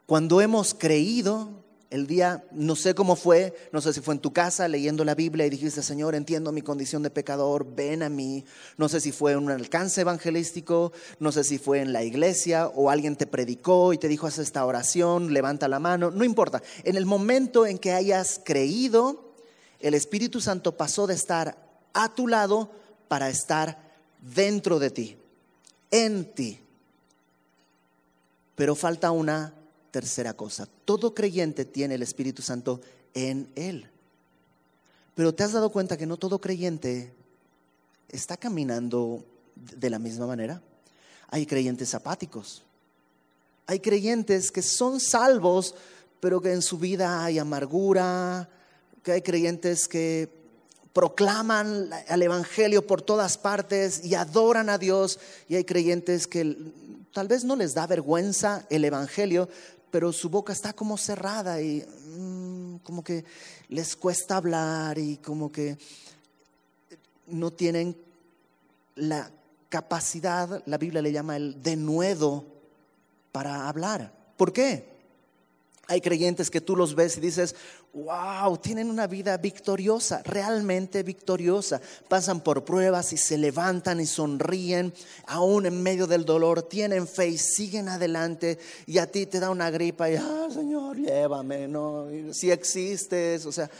[0.06, 1.50] Cuando hemos creído,
[1.90, 5.16] el día, no sé cómo fue, no sé si fue en tu casa leyendo la
[5.16, 8.44] Biblia y dijiste, Señor, entiendo mi condición de pecador, ven a mí.
[8.76, 12.68] No sé si fue en un alcance evangelístico, no sé si fue en la iglesia
[12.68, 16.62] o alguien te predicó y te dijo, haz esta oración, levanta la mano, no importa.
[16.84, 19.34] En el momento en que hayas creído,
[19.80, 21.58] el Espíritu Santo pasó de estar
[21.92, 22.70] a tu lado
[23.08, 23.82] para estar
[24.20, 25.16] dentro de ti,
[25.90, 26.60] en ti.
[28.54, 29.54] Pero falta una
[29.90, 30.68] tercera cosa.
[30.84, 32.80] Todo creyente tiene el Espíritu Santo
[33.14, 33.88] en él.
[35.14, 37.12] Pero te has dado cuenta que no todo creyente
[38.08, 39.24] está caminando
[39.54, 40.62] de la misma manera.
[41.28, 42.62] Hay creyentes apáticos.
[43.66, 45.74] Hay creyentes que son salvos,
[46.18, 48.48] pero que en su vida hay amargura,
[49.02, 50.28] que hay creyentes que
[50.92, 55.18] proclaman al Evangelio por todas partes y adoran a Dios.
[55.48, 56.56] Y hay creyentes que
[57.12, 59.48] tal vez no les da vergüenza el Evangelio,
[59.90, 61.84] pero su boca está como cerrada y
[62.16, 63.24] mm, como que
[63.68, 65.76] les cuesta hablar y como que
[67.26, 67.96] no tienen
[68.96, 69.30] la
[69.68, 72.44] capacidad, la Biblia le llama el denuedo
[73.32, 74.12] para hablar.
[74.36, 74.88] ¿Por qué?
[75.86, 77.56] Hay creyentes que tú los ves y dices,
[77.92, 81.80] wow, tienen una vida victoriosa, realmente victoriosa.
[82.08, 84.92] Pasan por pruebas y se levantan y sonríen,
[85.26, 88.58] aún en medio del dolor, tienen fe y siguen adelante.
[88.86, 93.52] Y a ti te da una gripa y, ah, Señor, llévame, no, si existes, o
[93.52, 93.70] sea.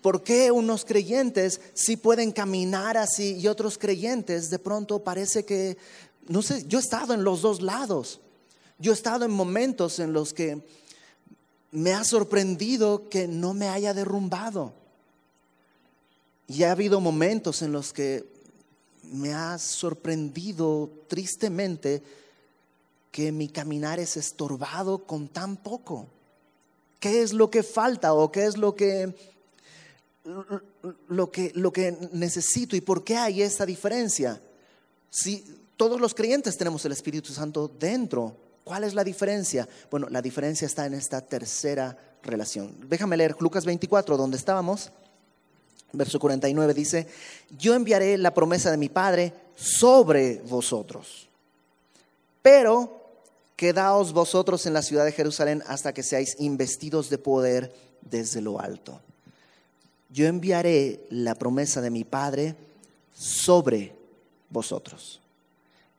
[0.00, 5.76] ¿Por qué unos creyentes sí pueden caminar así y otros creyentes de pronto parece que,
[6.28, 8.20] no sé, yo he estado en los dos lados.
[8.78, 10.62] Yo he estado en momentos en los que
[11.70, 14.72] me ha sorprendido que no me haya derrumbado.
[16.46, 18.24] Y ha habido momentos en los que
[19.02, 22.02] me ha sorprendido tristemente
[23.10, 26.06] que mi caminar es estorbado con tan poco.
[27.00, 29.14] ¿Qué es lo que falta o qué es lo que,
[31.08, 34.40] lo que, lo que necesito y por qué hay esta diferencia?
[35.10, 35.44] Si
[35.76, 38.36] todos los creyentes tenemos el Espíritu Santo dentro,
[38.68, 39.66] ¿Cuál es la diferencia?
[39.90, 42.76] Bueno, la diferencia está en esta tercera relación.
[42.86, 44.90] Déjame leer Lucas 24, donde estábamos.
[45.94, 47.06] Verso 49 dice,
[47.58, 51.30] yo enviaré la promesa de mi Padre sobre vosotros,
[52.42, 53.10] pero
[53.56, 58.60] quedaos vosotros en la ciudad de Jerusalén hasta que seáis investidos de poder desde lo
[58.60, 59.00] alto.
[60.10, 62.54] Yo enviaré la promesa de mi Padre
[63.14, 63.94] sobre
[64.50, 65.22] vosotros.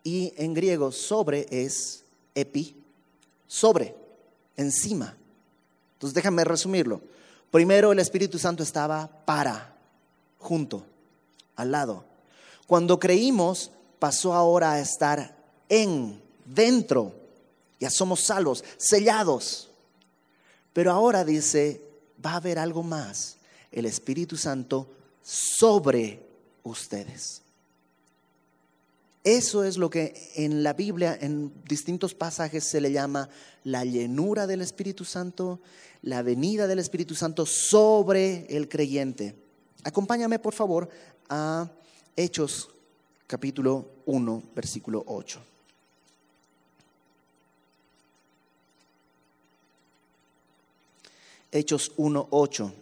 [0.04, 2.04] Y en griego sobre es
[2.40, 2.76] epi,
[3.48, 3.96] sobre,
[4.56, 5.16] encima.
[5.94, 7.02] Entonces déjame resumirlo.
[7.52, 9.76] Primero el Espíritu Santo estaba para,
[10.38, 10.86] junto,
[11.56, 12.06] al lado.
[12.68, 15.36] Cuando creímos, pasó ahora a estar
[15.68, 17.14] en, dentro.
[17.80, 19.70] Ya somos salvos, sellados.
[20.74, 21.82] Pero ahora dice,
[22.24, 23.38] va a haber algo más.
[23.72, 24.88] El Espíritu Santo
[25.24, 26.26] sobre
[26.64, 27.42] ustedes.
[29.24, 33.30] Eso es lo que en la Biblia, en distintos pasajes, se le llama
[33.64, 35.60] la llenura del Espíritu Santo,
[36.02, 39.36] la venida del Espíritu Santo sobre el creyente.
[39.84, 40.90] Acompáñame, por favor,
[41.28, 41.70] a
[42.16, 42.70] Hechos
[43.28, 45.40] capítulo 1, versículo 8.
[51.52, 52.74] Hechos 1, 8.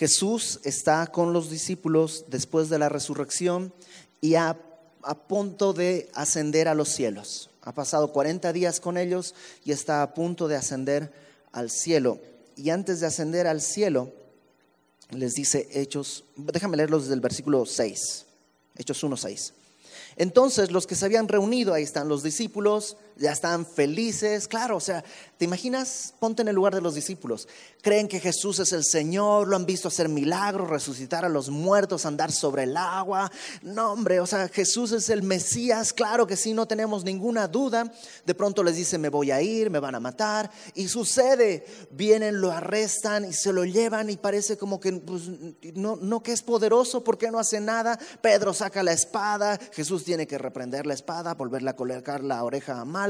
[0.00, 3.70] Jesús está con los discípulos después de la resurrección
[4.22, 4.56] y a,
[5.28, 7.50] punto de ascender a los cielos.
[7.60, 11.12] Ha pasado 40 días con ellos y está a punto de ascender
[11.52, 12.18] al cielo.
[12.56, 14.10] Y antes de ascender al cielo,
[15.10, 18.24] les dice Hechos, déjame leerlos desde el versículo 6,
[18.78, 19.52] Hechos 1, 6.
[20.16, 24.80] Entonces los que se habían reunido, ahí están los discípulos, ya están felices, claro, o
[24.80, 25.04] sea,
[25.36, 26.14] ¿te imaginas?
[26.18, 27.48] Ponte en el lugar de los discípulos.
[27.82, 32.06] Creen que Jesús es el Señor, lo han visto hacer milagros, resucitar a los muertos,
[32.06, 33.30] andar sobre el agua.
[33.62, 37.92] No, hombre, o sea, Jesús es el Mesías, claro que sí, no tenemos ninguna duda.
[38.24, 40.50] De pronto les dice, me voy a ir, me van a matar.
[40.74, 45.24] Y sucede, vienen, lo arrestan y se lo llevan y parece como que pues,
[45.74, 47.98] no, no que es poderoso, porque no hace nada?
[48.22, 52.80] Pedro saca la espada, Jesús tiene que reprender la espada, volverle a colocar la oreja
[52.80, 53.09] a mal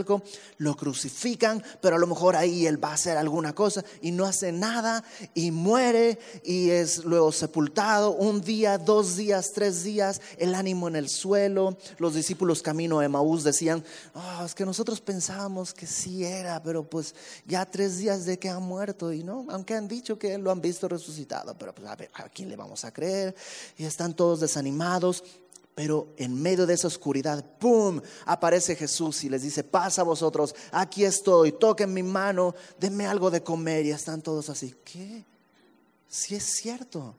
[0.59, 4.25] lo crucifican, pero a lo mejor ahí él va a hacer alguna cosa y no
[4.25, 10.55] hace nada y muere y es luego sepultado un día, dos días, tres días, el
[10.55, 11.77] ánimo en el suelo.
[11.99, 13.85] Los discípulos camino a Emaús decían,
[14.15, 17.15] oh, es que nosotros pensábamos que sí era, pero pues
[17.47, 20.61] ya tres días de que ha muerto y no, aunque han dicho que lo han
[20.61, 23.35] visto resucitado, pero pues a ver, ¿a quién le vamos a creer?
[23.77, 25.23] Y están todos desanimados.
[25.75, 28.01] Pero en medio de esa oscuridad, ¡pum!
[28.27, 33.43] aparece Jesús y les dice, pasa vosotros, aquí estoy, toquen mi mano, denme algo de
[33.43, 33.87] comer.
[33.87, 35.25] Y están todos así, ¿qué?
[36.09, 37.15] Si es cierto.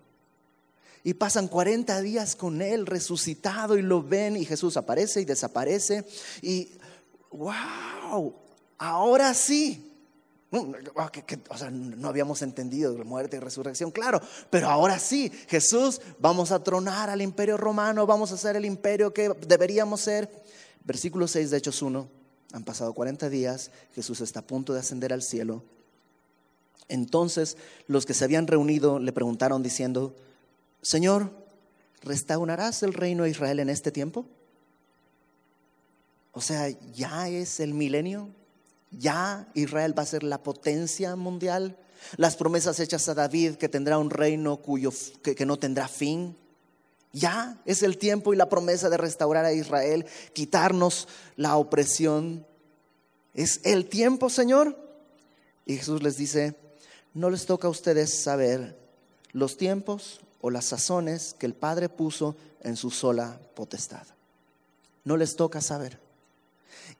[1.04, 6.06] Y pasan 40 días con Él resucitado y lo ven y Jesús aparece y desaparece.
[6.42, 6.74] Y,
[7.32, 8.36] wow,
[8.78, 9.91] ahora sí,
[10.54, 11.10] Ah,
[11.72, 17.10] no habíamos entendido la muerte y resurrección, claro, pero ahora sí, Jesús, vamos a tronar
[17.10, 20.30] al imperio romano, vamos a ser el imperio que deberíamos ser.
[20.84, 22.10] Versículo 6 de Hechos 1,
[22.52, 25.64] han pasado 40 días, Jesús está a punto de ascender al cielo.
[26.90, 27.56] Entonces
[27.88, 30.14] los que se habían reunido le preguntaron diciendo,
[30.82, 31.32] Señor,
[32.02, 34.26] ¿restaurarás el reino de Israel en este tiempo?
[36.34, 38.30] O sea, ¿ya es el milenio?
[38.92, 41.78] Ya Israel va a ser la potencia mundial.
[42.18, 44.92] Las promesas hechas a David que tendrá un reino cuyo,
[45.24, 46.36] que, no tendrá fin.
[47.14, 52.46] Ya es el tiempo y la promesa de restaurar a Israel, quitarnos la opresión.
[53.34, 54.78] Es el tiempo, Señor.
[55.66, 56.56] Y Jesús les dice,
[57.14, 58.78] no les toca a ustedes saber
[59.32, 64.06] los tiempos o las sazones que el Padre puso en su sola potestad.
[65.04, 66.11] No les toca saber.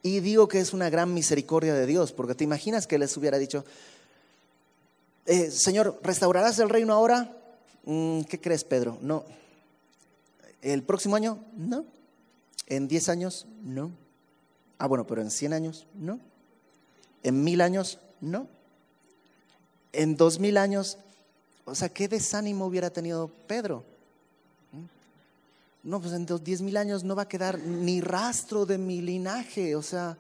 [0.04, 3.38] Y digo que es una gran misericordia de Dios, porque te imaginas que les hubiera
[3.38, 3.64] dicho,
[5.26, 7.38] eh, Señor, ¿restaurarás el reino ahora?
[7.86, 8.98] Mm, ¿Qué crees, Pedro?
[9.02, 9.26] No.
[10.62, 11.44] ¿El próximo año?
[11.56, 11.86] No.
[12.68, 13.48] ¿En 10 años?
[13.64, 13.92] No.
[14.78, 15.88] Ah, bueno, pero en 100 años?
[15.94, 16.20] No.
[17.24, 18.00] ¿En mil años?
[18.20, 18.48] No.
[19.94, 20.98] ¿En dos mil años?
[21.66, 23.84] O sea, ¿qué desánimo hubiera tenido Pedro?
[25.84, 29.76] No, pues en diez mil años no va a quedar ni rastro de mi linaje.
[29.76, 30.18] O sea,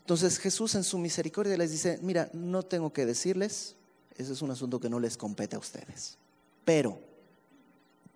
[0.00, 3.74] entonces Jesús en su misericordia les dice, mira, no tengo que decirles,
[4.16, 6.16] ese es un asunto que no les compete a ustedes.
[6.64, 6.98] Pero,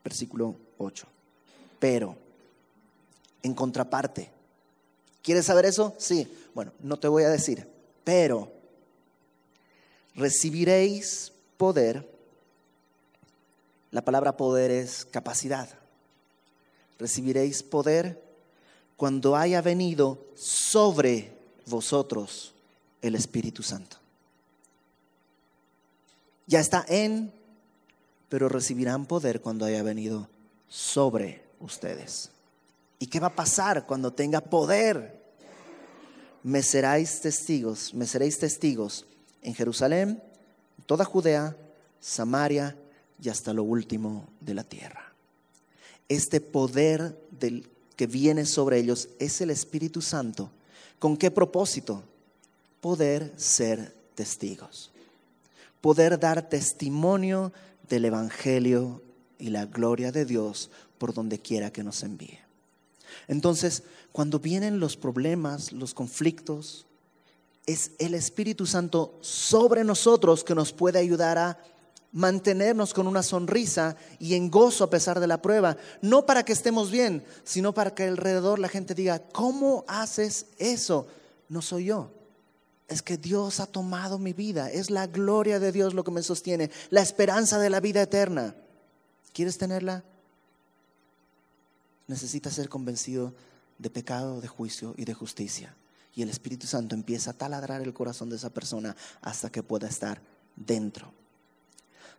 [0.03, 1.07] versículo 8,
[1.79, 2.17] pero,
[3.43, 4.31] en contraparte,
[5.23, 5.95] ¿quieres saber eso?
[5.99, 7.69] Sí, bueno, no te voy a decir,
[8.03, 8.51] pero
[10.15, 12.09] recibiréis poder.
[13.91, 15.80] La palabra poder es capacidad
[17.01, 18.23] recibiréis poder
[18.97, 21.33] cuando haya venido sobre
[21.67, 22.53] vosotros
[23.01, 23.97] el Espíritu Santo.
[26.47, 27.33] Ya está en,
[28.29, 30.29] pero recibirán poder cuando haya venido
[30.69, 32.31] sobre ustedes.
[32.99, 35.19] ¿Y qué va a pasar cuando tenga poder?
[36.43, 39.07] Me seréis testigos, me seréis testigos
[39.41, 40.23] en Jerusalén,
[40.85, 41.57] toda Judea,
[41.99, 42.77] Samaria
[43.23, 45.10] y hasta lo último de la tierra
[46.11, 50.51] este poder del que viene sobre ellos es el Espíritu Santo.
[50.99, 52.03] ¿Con qué propósito?
[52.81, 54.91] Poder ser testigos.
[55.81, 57.53] Poder dar testimonio
[57.89, 59.03] del Evangelio
[59.39, 62.41] y la gloria de Dios por donde quiera que nos envíe.
[63.29, 66.87] Entonces, cuando vienen los problemas, los conflictos,
[67.67, 71.59] es el Espíritu Santo sobre nosotros que nos puede ayudar a
[72.13, 76.53] mantenernos con una sonrisa y en gozo a pesar de la prueba, no para que
[76.53, 81.07] estemos bien, sino para que alrededor la gente diga, ¿cómo haces eso?
[81.49, 82.11] No soy yo.
[82.89, 86.23] Es que Dios ha tomado mi vida, es la gloria de Dios lo que me
[86.23, 88.57] sostiene, la esperanza de la vida eterna.
[89.33, 90.03] ¿Quieres tenerla?
[92.09, 93.33] Necesitas ser convencido
[93.79, 95.77] de pecado, de juicio y de justicia.
[96.17, 99.87] Y el Espíritu Santo empieza a taladrar el corazón de esa persona hasta que pueda
[99.87, 100.21] estar
[100.57, 101.20] dentro.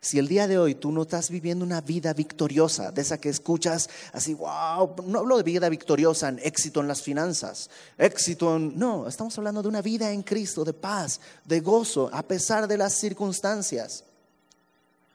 [0.04, 3.30] Si el día de hoy tú no estás viviendo una vida victoriosa, de esa que
[3.30, 8.80] escuchas así, wow, no hablo de vida victoriosa en éxito en las finanzas, éxito en...
[8.80, 12.80] No, estamos hablando de una vida en Cristo, de paz, de gozo, a pesar de
[12.80, 14.04] las circunstancias.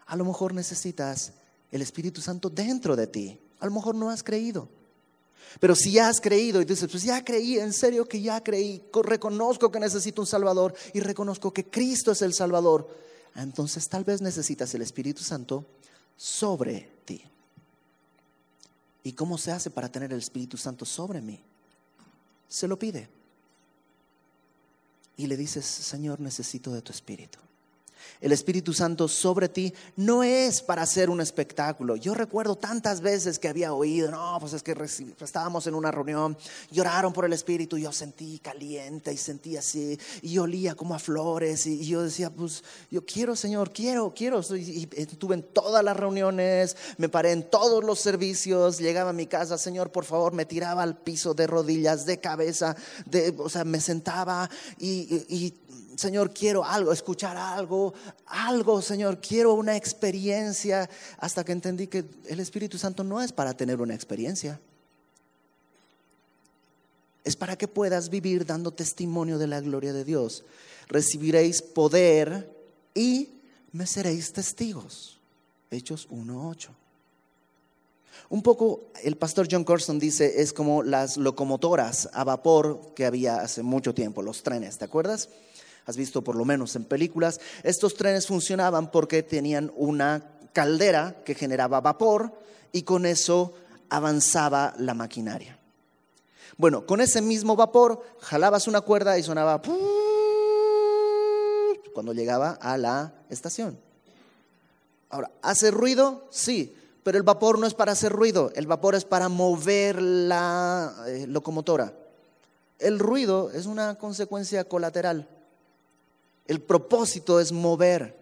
[0.07, 1.33] A lo mejor necesitas
[1.73, 3.41] el Espíritu Santo dentro de ti.
[3.59, 4.69] A lo mejor no has creído.
[5.59, 8.85] Pero si ya has creído y dices, pues ya creí, en serio que ya creí,
[9.03, 12.89] reconozco que necesito un Salvador y reconozco que Cristo es el Salvador,
[13.43, 15.65] entonces tal vez necesitas el Espíritu Santo
[16.17, 17.23] sobre ti.
[19.05, 21.41] ¿Y cómo se hace para tener el Espíritu Santo sobre mí?
[22.49, 23.09] Se lo pide.
[25.17, 27.39] Y le dices, Señor, necesito de tu Espíritu
[28.21, 31.97] el Espíritu Santo sobre ti no es para hacer un espectáculo.
[31.97, 34.77] Yo recuerdo tantas veces que había oído, no, pues es que
[35.21, 36.37] estábamos en una reunión,
[36.71, 41.67] lloraron por el Espíritu, yo sentí caliente y sentí así, y olía como a flores,
[41.67, 44.41] y, yo decía, pues yo quiero, Señor, quiero, quiero.
[44.57, 49.27] Y, estuve en todas las reuniones, me paré en todos los servicios, llegaba a mi
[49.27, 53.65] casa, Señor, por favor, me tiraba al piso de rodillas, de cabeza, de, o sea,
[53.65, 54.49] me sentaba
[54.79, 55.55] y
[55.97, 57.95] Señor, quiero algo, escuchar algo,
[58.27, 60.89] algo, Señor, quiero una experiencia,
[61.19, 64.61] hasta que entendí que el Espíritu Santo no es para tener una experiencia.
[67.25, 70.45] Es para que puedas vivir dando testimonio de la gloria de Dios.
[70.89, 72.51] Recibiréis poder
[72.95, 73.31] y
[73.73, 75.19] me seréis testigos.
[75.71, 76.69] Hechos 1.8.
[78.29, 83.37] Un poco, el pastor John Corson dice, es como las locomotoras a vapor que había
[83.37, 85.29] hace mucho tiempo, los trenes, ¿te acuerdas?
[85.87, 91.35] Has visto por lo menos en películas, estos trenes funcionaban porque tenían una caldera que
[91.35, 92.33] generaba vapor
[92.73, 93.55] y con eso
[93.89, 95.59] avanzaba la maquinaria.
[96.59, 99.63] Bueno, con ese mismo vapor jalabas una cuerda y sonaba
[101.95, 103.79] cuando llegaba a la estación.
[105.09, 106.27] Ahora, ¿hace ruido?
[106.31, 110.93] Sí, pero el vapor no es para hacer ruido, el vapor es para mover la
[111.07, 111.93] eh, locomotora.
[112.79, 115.29] El ruido es una consecuencia colateral.
[116.49, 118.17] El propósito es mover.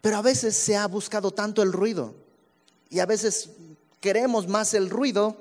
[0.00, 2.14] Pero a veces se ha buscado tanto el ruido
[2.88, 3.50] y a veces
[4.00, 5.36] queremos más el ruido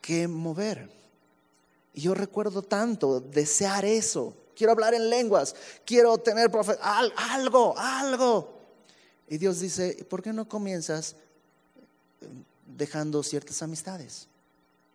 [0.00, 0.90] que mover.
[1.94, 4.36] Y yo recuerdo tanto desear eso.
[4.54, 5.54] Quiero hablar en lenguas,
[5.84, 6.50] quiero tener
[6.82, 8.58] algo, algo.
[9.28, 11.16] Y Dios dice, ¿por qué no comienzas
[12.66, 14.26] dejando ciertas amistades?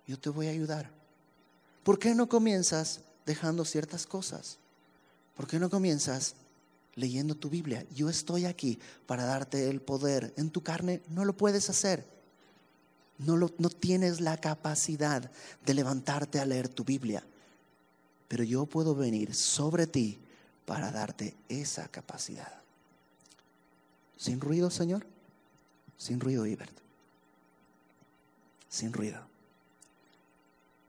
[0.05, 0.89] Yo te voy a ayudar.
[1.83, 4.57] ¿Por qué no comienzas dejando ciertas cosas?
[5.35, 6.35] ¿Por qué no comienzas
[6.95, 7.85] leyendo tu Biblia?
[7.95, 10.33] Yo estoy aquí para darte el poder.
[10.37, 12.05] En tu carne no lo puedes hacer.
[13.17, 15.31] No, no tienes la capacidad
[15.65, 17.23] de levantarte a leer tu Biblia.
[18.27, 20.19] Pero yo puedo venir sobre ti
[20.65, 22.61] para darte esa capacidad.
[24.17, 25.05] Sin ruido, Señor.
[25.97, 26.75] Sin ruido, Ibert.
[28.69, 29.19] Sin ruido.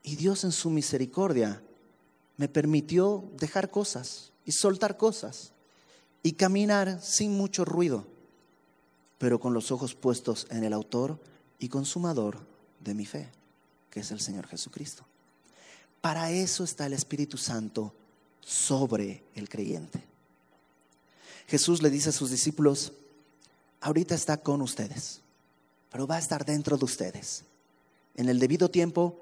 [0.02, 1.62] Y Dios en su misericordia
[2.36, 5.52] me permitió dejar cosas y soltar cosas
[6.22, 8.06] y caminar sin mucho ruido,
[9.18, 11.20] pero con los ojos puestos en el autor
[11.58, 12.40] y consumador
[12.80, 13.28] de mi fe,
[13.90, 15.04] que es el Señor Jesucristo.
[16.00, 17.94] Para eso está el Espíritu Santo
[18.40, 20.02] sobre el creyente.
[21.46, 22.92] Jesús le dice a sus discípulos,
[23.80, 25.20] ahorita está con ustedes,
[25.90, 27.44] pero va a estar dentro de ustedes.
[28.16, 29.18] En el debido tiempo,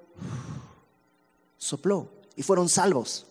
[1.59, 3.27] sopló y fueron salvos.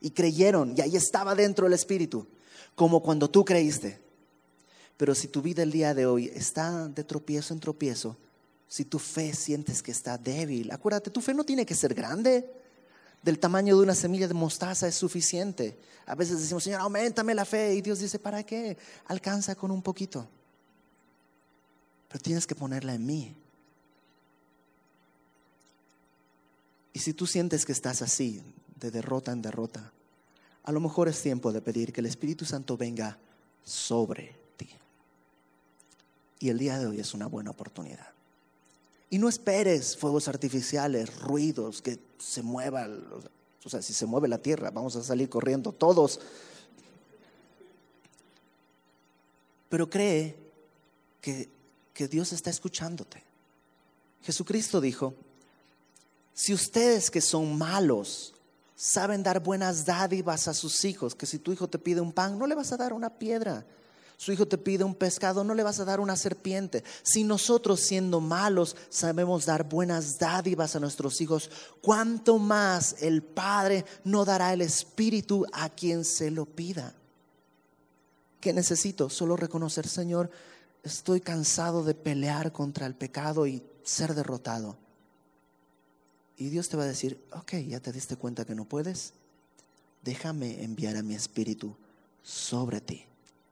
[0.00, 2.26] Y creyeron y ahí estaba dentro el Espíritu,
[2.74, 4.00] como cuando tú creíste.
[4.96, 8.16] Pero si tu vida el día de hoy está de tropiezo en tropiezo,
[8.68, 12.48] si tu fe sientes que está débil, acuérdate, tu fe no tiene que ser grande.
[13.22, 15.76] Del tamaño de una semilla de mostaza es suficiente.
[16.06, 17.74] A veces decimos, Señor, aumentame la fe.
[17.74, 18.76] Y Dios dice, ¿para qué?
[19.06, 20.28] Alcanza con un poquito.
[22.08, 23.34] Pero tienes que ponerla en mí.
[26.98, 28.42] Y si tú sientes que estás así,
[28.74, 29.92] de derrota en derrota,
[30.64, 33.16] a lo mejor es tiempo de pedir que el Espíritu Santo venga
[33.62, 34.68] sobre ti.
[36.40, 38.08] Y el día de hoy es una buena oportunidad.
[39.10, 43.04] Y no esperes fuegos artificiales, ruidos, que se muevan.
[43.64, 46.18] O sea, si se mueve la tierra, vamos a salir corriendo todos.
[49.68, 50.34] Pero cree
[51.20, 51.48] que,
[51.94, 53.22] que Dios está escuchándote.
[54.24, 55.14] Jesucristo dijo,
[56.38, 58.32] si ustedes que son malos
[58.76, 62.38] saben dar buenas dádivas a sus hijos, que si tu hijo te pide un pan,
[62.38, 63.66] no le vas a dar una piedra.
[64.16, 66.84] Su hijo te pide un pescado, no le vas a dar una serpiente.
[67.02, 71.50] Si nosotros siendo malos sabemos dar buenas dádivas a nuestros hijos,
[71.82, 76.94] ¿cuánto más el Padre no dará el Espíritu a quien se lo pida?
[78.40, 79.10] ¿Qué necesito?
[79.10, 80.30] Solo reconocer, Señor,
[80.84, 84.76] estoy cansado de pelear contra el pecado y ser derrotado.
[86.38, 89.12] Y Dios te va a decir, ok, ya te diste cuenta que no puedes,
[90.04, 91.76] déjame enviar a mi espíritu
[92.22, 93.04] sobre ti.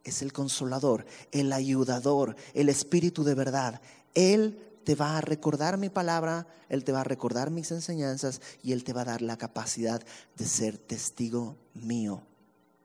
[0.05, 3.81] es el consolador, el ayudador, el espíritu de verdad.
[4.15, 8.71] Él te va a recordar mi palabra, Él te va a recordar mis enseñanzas y
[8.71, 10.01] Él te va a dar la capacidad
[10.37, 12.23] de ser testigo mío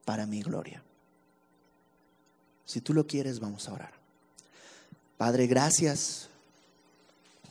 [0.03, 0.83] para mi gloria.
[2.65, 3.93] Si tú lo quieres, vamos a orar.
[5.17, 6.27] Padre, gracias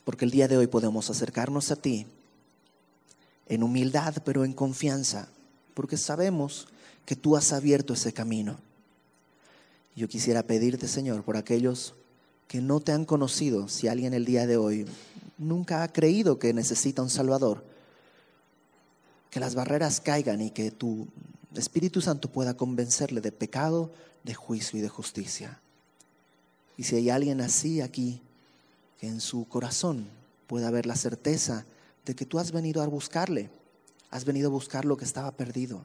[0.04, 2.06] porque el día de hoy podemos acercarnos a ti
[3.50, 5.28] en humildad, pero en confianza,
[5.74, 6.68] porque sabemos
[7.04, 8.56] que tú has abierto ese camino.
[9.96, 11.94] Yo quisiera pedirte, Señor, por aquellos
[12.46, 14.86] que no te han conocido, si alguien el día de hoy
[15.36, 17.64] nunca ha creído que necesita un Salvador,
[19.30, 21.08] que las barreras caigan y que tu
[21.54, 23.92] Espíritu Santo pueda convencerle de pecado,
[24.22, 25.60] de juicio y de justicia.
[26.76, 28.22] Y si hay alguien así aquí,
[29.00, 30.06] que en su corazón
[30.46, 31.66] pueda haber la certeza
[32.04, 33.50] de que tú has venido a buscarle,
[34.10, 35.84] has venido a buscar lo que estaba perdido,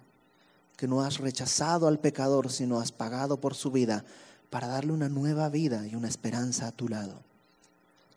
[0.77, 4.05] que no has rechazado al pecador, sino has pagado por su vida
[4.49, 7.21] para darle una nueva vida y una esperanza a tu lado.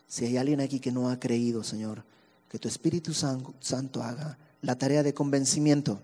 [0.06, 2.04] Si hay alguien aquí que no ha creído, Señor,
[2.48, 6.00] que tu Espíritu Santo haga la tarea de convencimiento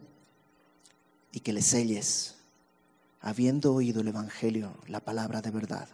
[1.32, 2.34] y que le selles,
[3.20, 5.88] habiendo oído el Evangelio, la palabra de verdad,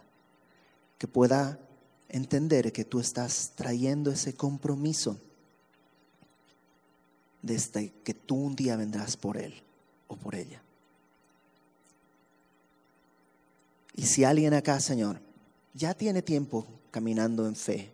[0.97, 1.57] que pueda
[2.09, 5.17] entender que tú estás trayendo ese compromiso
[7.41, 9.53] desde que tú un día vendrás por él
[10.07, 10.61] o por ella.
[13.95, 15.19] Y si alguien acá, Señor,
[15.73, 17.91] ya tiene tiempo caminando en fe,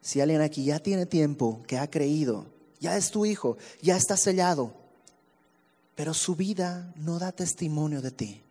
[0.00, 2.46] si alguien aquí ya tiene tiempo que ha creído,
[2.80, 4.74] ya es tu hijo, ya está sellado,
[5.94, 8.42] pero su vida no da testimonio de ti,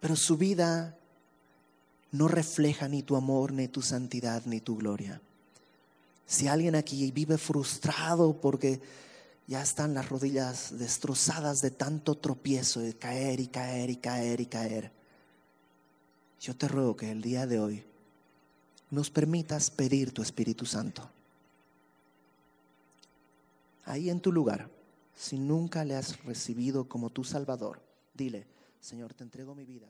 [0.00, 0.96] pero su vida
[2.12, 5.20] no refleja ni tu amor, ni tu santidad, ni tu gloria.
[6.28, 8.82] Si alguien aquí vive frustrado porque
[9.46, 14.46] ya están las rodillas destrozadas de tanto tropiezo, de caer y caer y caer y
[14.46, 14.92] caer,
[16.38, 17.82] yo te ruego que el día de hoy
[18.90, 21.08] nos permitas pedir tu Espíritu Santo.
[23.86, 24.68] Ahí en tu lugar,
[25.16, 27.80] si nunca le has recibido como tu Salvador,
[28.12, 28.46] dile,
[28.82, 29.88] Señor, te entrego mi vida.